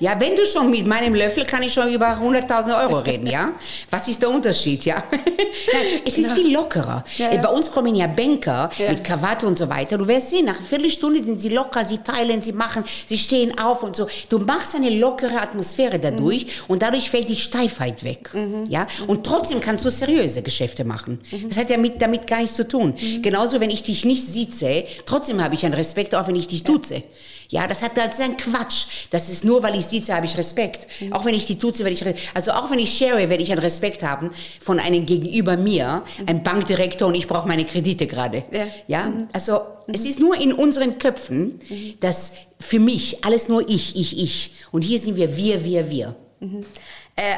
Ja, 0.00 0.18
wenn 0.20 0.36
du 0.36 0.44
schon 0.46 0.70
mit 0.70 0.86
meinem 0.86 1.14
Löffel 1.14 1.44
kann 1.44 1.62
ich 1.62 1.72
schon 1.72 1.88
über 1.92 2.18
100.000 2.20 2.82
Euro 2.82 2.98
reden, 2.98 3.26
ja? 3.26 3.52
Was 3.90 4.08
ist 4.08 4.20
der 4.20 4.30
Unterschied, 4.30 4.84
ja? 4.84 5.02
Nein, 5.10 6.00
es 6.04 6.18
ist 6.18 6.32
viel 6.32 6.52
lockerer. 6.52 7.04
Ja, 7.16 7.32
ja. 7.32 7.40
Bei 7.40 7.48
uns 7.48 7.70
kommen 7.70 7.94
ja 7.94 8.06
Banker 8.06 8.70
Ja. 8.78 8.90
mit 8.90 9.04
Krawatte 9.04 9.46
und 9.46 9.56
so 9.56 9.68
weiter. 9.68 9.96
Du 9.98 10.06
wirst 10.06 10.30
sehen, 10.30 10.44
nach 10.46 10.56
einer 10.58 10.66
Viertelstunde 10.66 11.22
sind 11.24 11.40
sie 11.40 11.48
locker, 11.48 11.84
sie 11.84 11.98
teilen, 11.98 12.42
sie 12.42 12.52
machen, 12.52 12.84
sie 13.06 13.18
stehen 13.18 13.58
auf 13.58 13.82
und 13.82 13.96
so. 13.96 14.06
Du 14.28 14.38
machst 14.38 14.74
eine 14.74 14.90
lockere 14.90 15.40
Atmosphäre 15.40 15.98
dadurch 15.98 16.46
und 16.68 16.82
dadurch 16.82 17.10
fällt 17.10 17.28
die 17.28 17.36
Steifheit 17.36 18.04
weg, 18.04 18.30
ja? 18.68 18.86
Und 19.06 19.24
trotzdem 19.24 19.60
kannst 19.60 19.84
du 19.84 19.90
seriöse 19.90 20.42
Geschäfte 20.42 20.84
machen. 20.84 21.20
Das 21.48 21.56
hat 21.58 21.70
ja 21.70 21.76
mit, 21.76 22.00
damit 22.02 22.26
gar 22.26 22.38
nichts 22.40 22.56
zu 22.56 22.66
tun. 22.68 22.94
Genauso, 23.22 23.60
wenn 23.60 23.70
ich 23.70 23.82
dich 23.82 24.04
nicht 24.04 24.26
sitze, 24.26 24.84
trotzdem 25.06 25.42
habe 25.42 25.54
ich 25.54 25.64
einen 25.64 25.74
Respekt, 25.74 26.14
auch 26.14 26.26
wenn 26.26 26.36
ich 26.36 26.48
dich 26.48 26.64
duze. 26.64 27.02
Ja, 27.54 27.68
das 27.68 27.82
hat 27.82 27.96
das 27.96 28.14
ist 28.14 28.20
ein 28.20 28.36
Quatsch. 28.36 28.86
Das 29.12 29.28
ist 29.28 29.44
nur, 29.44 29.62
weil 29.62 29.78
ich 29.78 29.86
sitze, 29.86 30.12
habe 30.12 30.26
ich 30.26 30.36
Respekt. 30.36 30.88
Auch 31.12 31.24
wenn 31.24 31.36
ich 31.36 31.46
die 31.46 31.56
duze, 31.56 31.84
werde 31.84 31.92
ich, 31.92 32.34
also 32.34 32.50
auch 32.50 32.68
wenn 32.68 32.80
ich 32.80 32.98
share, 32.98 33.28
werde 33.28 33.44
ich 33.44 33.52
einen 33.52 33.60
Respekt 33.60 34.02
haben 34.02 34.30
von 34.60 34.80
einem 34.80 35.06
gegenüber 35.06 35.56
mir, 35.56 36.02
ein 36.26 36.42
Bankdirektor 36.42 37.06
und 37.06 37.14
ich 37.14 37.28
brauche 37.28 37.46
meine 37.46 37.64
Kredite 37.64 38.08
gerade. 38.08 38.42
Ja. 38.50 38.66
Ja, 38.88 39.12
also 39.32 39.60
es 39.86 40.04
ist 40.04 40.18
nur 40.18 40.36
in 40.36 40.52
unseren 40.52 40.98
Köpfen, 40.98 41.60
dass 42.00 42.32
für 42.58 42.80
mich 42.80 43.24
alles 43.24 43.46
nur 43.46 43.68
ich, 43.68 43.94
ich, 43.94 44.18
ich. 44.18 44.54
Und 44.72 44.82
hier 44.82 44.98
sind 44.98 45.14
wir 45.14 45.36
wir, 45.36 45.62
wir, 45.62 45.88
wir. 45.88 46.16
Äh, 47.14 47.36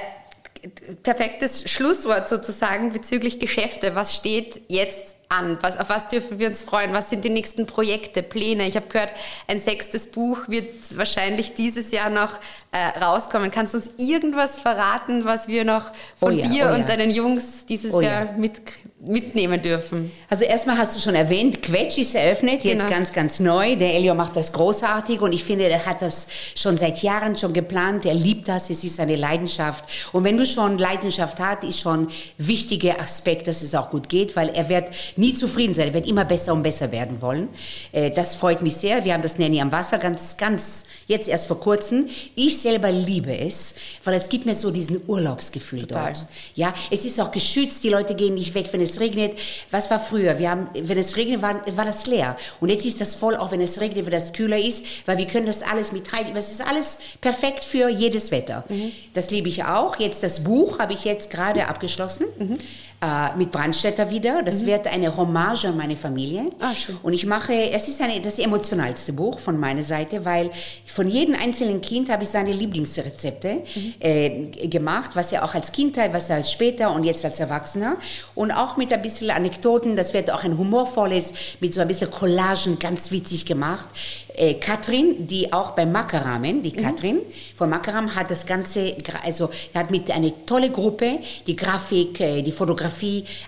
perfektes 1.03 1.71
Schlusswort 1.71 2.27
sozusagen 2.27 2.91
bezüglich 2.91 3.39
Geschäfte. 3.39 3.95
Was 3.95 4.17
steht 4.17 4.63
jetzt 4.69 5.16
an? 5.29 5.59
Was, 5.61 5.79
auf 5.79 5.89
was 5.89 6.09
dürfen 6.09 6.39
wir 6.39 6.49
uns 6.49 6.63
freuen? 6.63 6.93
Was 6.93 7.11
sind 7.11 7.25
die 7.25 7.31
nächsten 7.31 7.67
Projekte, 7.67 8.23
Pläne? 8.23 8.67
Ich 8.67 8.77
habe 8.77 8.87
gehört, 8.87 9.13
ein 9.49 9.61
sechstes 9.61 10.07
Buch 10.09 10.49
wird 10.49 10.69
wahrscheinlich 10.97 11.55
dieses 11.55 11.91
Jahr 11.91 12.11
noch 12.11 12.31
äh, 12.73 12.99
rauskommen. 12.99 13.51
Kannst 13.51 13.75
du 13.75 13.79
uns 13.79 13.91
irgendwas 13.99 14.59
verraten, 14.59 15.25
was 15.25 15.49
wir 15.49 15.65
noch 15.65 15.91
von 16.19 16.35
Oh 16.35 16.37
ja, 16.37 16.47
dir 16.49 16.67
oh 16.71 16.75
und 16.75 16.81
ja. 16.81 16.97
deinen 16.97 17.11
Jungs 17.11 17.67
dieses 17.69 17.93
Oh 17.93 18.01
Jahr 18.01 18.27
ja. 18.27 18.33
mit, 18.37 18.61
mitnehmen 19.01 19.61
dürfen? 19.63 20.13
Also 20.29 20.45
erstmal 20.45 20.79
hast 20.79 20.97
du 20.97 21.01
schon 21.01 21.15
erwähnt, 21.15 21.63
Quetsch 21.63 21.99
ist 21.99 22.15
eröffnet, 22.15 22.65
jetzt 22.65 22.81
Genau. 22.81 22.91
ganz, 22.91 23.13
ganz 23.13 23.41
neu. 23.41 23.77
Der 23.77 23.95
Elio 23.95 24.15
macht 24.15 24.37
das 24.37 24.53
großartig 24.53 25.21
und 25.21 25.33
ich 25.33 25.43
finde, 25.45 25.69
er 25.69 25.87
hat 25.87 26.03
das 26.03 26.27
schon 26.55 26.77
seit 26.77 27.03
Jahren 27.03 27.37
schon 27.37 27.53
geplant. 27.53 28.05
Er 28.07 28.15
liebt 28.15 28.49
das, 28.49 28.71
es 28.71 28.85
ist 28.85 29.01
eine 29.01 29.17
Leidenschaft. 29.17 29.85
Und 30.13 30.25
wenn 30.25 30.37
du 30.37 30.47
schon 30.47 30.79
Leidenschaft 30.79 31.39
hast, 31.41 31.65
ist 31.65 31.81
schon 31.81 32.07
ein 32.07 32.09
wichtiger 32.39 33.01
Aspekt, 33.01 33.47
dass 33.49 33.63
es 33.63 33.75
auch 33.75 33.91
gut 33.91 34.09
geht, 34.09 34.37
weil 34.37 34.51
er 34.51 34.69
wird 34.69 34.91
nie 35.17 35.35
zufrieden 35.35 35.75
sein, 35.75 35.89
er 35.89 35.95
wird 35.95 36.07
immer 36.07 36.25
besser 36.25 36.53
und 36.53 36.63
besser 36.63 36.93
werden 36.93 37.21
wollen. 37.21 37.49
Äh, 37.93 38.11
das 38.11 38.35
freut 38.35 38.63
mich 38.63 38.77
sehr. 38.77 39.05
Wir 39.05 39.15
haben 39.15 39.23
das 39.23 39.39
Nanny 39.39 39.61
am 39.61 39.73
Wasser 39.73 39.99
ganz, 39.99 40.37
ganz 40.37 40.85
jetzt 41.07 41.29
erst 41.29 41.47
vor 41.47 41.61
kurzem. 41.61 42.09
Ich 42.35 42.59
selber 42.59 42.91
liebe 42.91 43.37
es, 43.37 43.75
weil 44.05 44.15
es 44.15 44.29
gibt 44.29 44.47
mir 44.47 44.55
so 44.55 44.71
diesen 44.71 45.01
Urlaubsgefühl 45.07 45.81
Total. 45.81 46.13
dort. 46.13 46.27
Ja, 46.55 46.75
es 46.91 47.05
ist 47.05 47.21
auch 47.21 47.31
geschützt, 47.31 47.85
die 47.85 47.89
Leute 47.89 48.15
gehen 48.15 48.35
nicht 48.35 48.55
weg, 48.55 48.69
wenn 48.73 48.81
es 48.81 49.01
regnet. 49.01 49.39
Was 49.71 49.91
war 49.91 50.01
früher? 50.01 50.39
Wir 50.39 50.51
haben, 50.51 50.69
wenn 50.75 50.99
es 50.99 51.17
regnet, 51.17 51.43
war, 51.43 51.63
war 51.77 51.85
das 51.85 52.07
leer. 52.07 52.37
Und 52.61 52.69
jetzt 52.69 52.85
ist 52.85 53.01
das 53.01 53.15
voll, 53.15 53.37
auch 53.37 53.53
wenn 53.53 53.61
es 53.61 53.81
regnet, 53.81 54.07
wenn 54.07 54.13
das 54.13 54.33
kühler 54.33 54.59
ist, 54.59 55.07
weil 55.07 55.19
wir 55.19 55.27
können 55.27 55.47
das 55.47 55.63
alles 55.63 55.93
mit 55.93 56.13
rein. 56.13 56.35
Es 56.37 56.51
ist 56.51 56.67
alles 56.67 56.99
perfekt 57.21 57.65
für 57.65 57.89
jedes 57.89 58.31
Wetter. 58.31 58.65
Mhm. 58.69 58.93
Das 59.15 59.31
liebe 59.31 59.49
ich 59.49 59.65
auch. 59.65 59.99
Jetzt 59.99 60.23
das 60.23 60.45
Buch 60.45 60.79
habe 60.79 60.93
ich 60.93 61.05
jetzt 61.05 61.31
gerade 61.31 61.69
abgeschlossen. 61.69 62.27
Mhm 62.39 62.59
äh, 63.01 63.37
mit 63.37 63.51
Brandstätter 63.51 64.11
wieder. 64.11 64.43
Das 64.43 64.63
mhm. 64.63 64.67
wird 64.67 64.87
eine 64.87 65.15
Hommage 65.17 65.67
an 65.67 65.77
meine 65.77 65.97
Familie. 65.97 66.51
Ah. 66.61 66.73
Und 67.03 67.13
ich 67.13 67.27
mache, 67.27 67.53
es 67.71 67.89
ist 67.89 68.01
eine, 68.01 68.21
das 68.21 68.39
emotionalste 68.39 69.13
Buch 69.13 69.39
von 69.39 69.59
meiner 69.59 69.83
Seite, 69.83 70.25
weil 70.25 70.51
von 70.87 71.09
jedem 71.09 71.35
einzelnen 71.35 71.81
Kind 71.81 72.09
habe 72.11 72.23
ich 72.23 72.31
seine 72.31 72.53
Lieblingsrezepte 72.53 73.63
mhm. 73.75 73.95
äh, 74.01 74.69
gemacht, 74.69 75.11
was 75.15 75.31
er 75.33 75.45
auch 75.45 75.55
als 75.55 75.73
Kindheit, 75.73 76.13
was 76.15 76.31
er 76.31 76.37
als 76.37 76.51
später 76.51 76.95
und 76.95 77.05
jetzt 77.05 77.25
als 77.25 77.39
Erwachsener. 77.39 77.97
Und 78.35 78.51
auch 78.51 78.77
mit 78.77 78.93
ein 78.93 79.03
bisschen 79.03 79.31
Anekdoten, 79.31 79.97
das 79.97 80.15
wird 80.15 80.31
auch 80.31 80.45
ein 80.45 80.57
humorvolles, 80.57 81.35
mit 81.61 81.75
so 81.75 81.81
ein 81.81 81.89
bisschen 81.89 82.11
Collagen, 82.11 82.79
ganz 82.79 83.11
witzig 83.11 83.45
gemacht 83.45 83.89
äh, 84.37 84.55
Katrin, 84.55 85.27
die 85.27 85.53
auch 85.53 85.73
bei 85.73 85.87
Makaramen, 85.87 86.63
die 86.63 86.71
mhm. 86.71 86.83
Katrin 86.83 87.19
von 87.57 87.71
Makaram 87.71 88.15
hat 88.15 88.31
das 88.31 88.47
Ganze, 88.47 88.95
also 89.25 89.51
hat 89.75 89.91
mit 89.91 90.11
einer 90.11 90.31
tolle 90.45 90.71
Gruppe 90.71 91.19
die 91.47 91.57
Grafik, 91.57 92.21
äh, 92.21 92.43
die 92.43 92.53
Fotografie, 92.53 92.86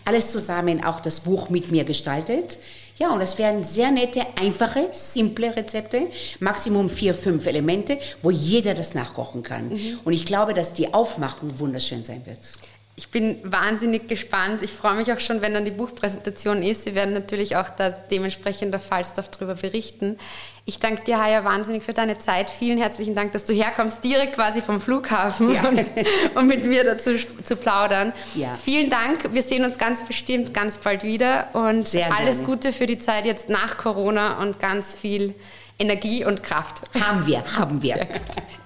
alles 0.04 0.30
zusammen 0.30 0.84
auch 0.84 1.00
das 1.00 1.20
Buch 1.20 1.48
mit 1.48 1.70
mir 1.70 1.84
gestaltet. 1.84 2.58
Ja, 2.98 3.10
und 3.10 3.20
es 3.20 3.38
werden 3.38 3.62
sehr 3.62 3.92
nette, 3.92 4.22
einfache, 4.40 4.88
simple 4.92 5.54
Rezepte, 5.54 6.08
Maximum 6.40 6.90
vier, 6.90 7.14
fünf 7.14 7.46
Elemente, 7.46 7.98
wo 8.22 8.30
jeder 8.30 8.74
das 8.74 8.94
nachkochen 8.94 9.44
kann. 9.44 9.68
Mhm. 9.68 10.00
Und 10.04 10.12
ich 10.12 10.26
glaube, 10.26 10.52
dass 10.52 10.74
die 10.74 10.92
Aufmachung 10.92 11.58
wunderschön 11.60 12.04
sein 12.04 12.26
wird. 12.26 12.38
Ich 12.96 13.10
bin 13.10 13.38
wahnsinnig 13.44 14.08
gespannt. 14.08 14.60
Ich 14.64 14.72
freue 14.72 14.96
mich 14.96 15.12
auch 15.12 15.20
schon, 15.20 15.40
wenn 15.40 15.54
dann 15.54 15.64
die 15.64 15.70
Buchpräsentation 15.70 16.64
ist. 16.64 16.82
Sie 16.82 16.96
werden 16.96 17.14
natürlich 17.14 17.54
auch 17.54 17.68
da 17.68 17.90
dementsprechend 17.90 18.72
der 18.72 18.80
Falstaff 18.80 19.30
darüber 19.30 19.54
berichten. 19.54 20.18
Ich 20.68 20.78
danke 20.78 21.02
dir, 21.02 21.18
Haya, 21.18 21.44
wahnsinnig 21.44 21.82
für 21.82 21.94
deine 21.94 22.18
Zeit. 22.18 22.50
Vielen 22.50 22.76
herzlichen 22.76 23.14
Dank, 23.14 23.32
dass 23.32 23.44
du 23.44 23.54
herkommst, 23.54 24.04
direkt 24.04 24.34
quasi 24.34 24.60
vom 24.60 24.82
Flughafen, 24.82 25.50
ja. 25.54 25.66
und, 25.66 25.80
um 26.34 26.46
mit 26.46 26.66
mir 26.66 26.84
dazu 26.84 27.12
zu 27.42 27.56
plaudern. 27.56 28.12
Ja. 28.34 28.54
Vielen 28.62 28.90
Dank. 28.90 29.32
Wir 29.32 29.42
sehen 29.42 29.64
uns 29.64 29.78
ganz 29.78 30.04
bestimmt 30.04 30.52
ganz 30.52 30.76
bald 30.76 31.04
wieder 31.04 31.48
und 31.54 31.88
Sehr 31.88 32.14
alles 32.14 32.40
gerne. 32.40 32.52
Gute 32.52 32.72
für 32.74 32.84
die 32.84 32.98
Zeit 32.98 33.24
jetzt 33.24 33.48
nach 33.48 33.78
Corona 33.78 34.42
und 34.42 34.60
ganz 34.60 34.94
viel 34.94 35.34
Energie 35.78 36.26
und 36.26 36.42
Kraft. 36.42 36.82
Haben 37.00 37.26
wir, 37.26 37.42
haben 37.56 37.82
wir. 37.82 38.06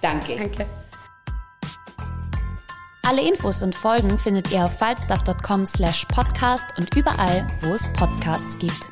Danke. 0.00 0.34
Danke. 0.36 0.66
Alle 3.04 3.20
Infos 3.20 3.62
und 3.62 3.76
Folgen 3.76 4.18
findet 4.18 4.50
ihr 4.50 4.64
auf 4.64 4.76
falstaff.com 4.76 5.66
slash 5.66 6.04
podcast 6.06 6.64
und 6.78 6.96
überall, 6.96 7.46
wo 7.60 7.72
es 7.74 7.86
Podcasts 7.92 8.58
gibt. 8.58 8.91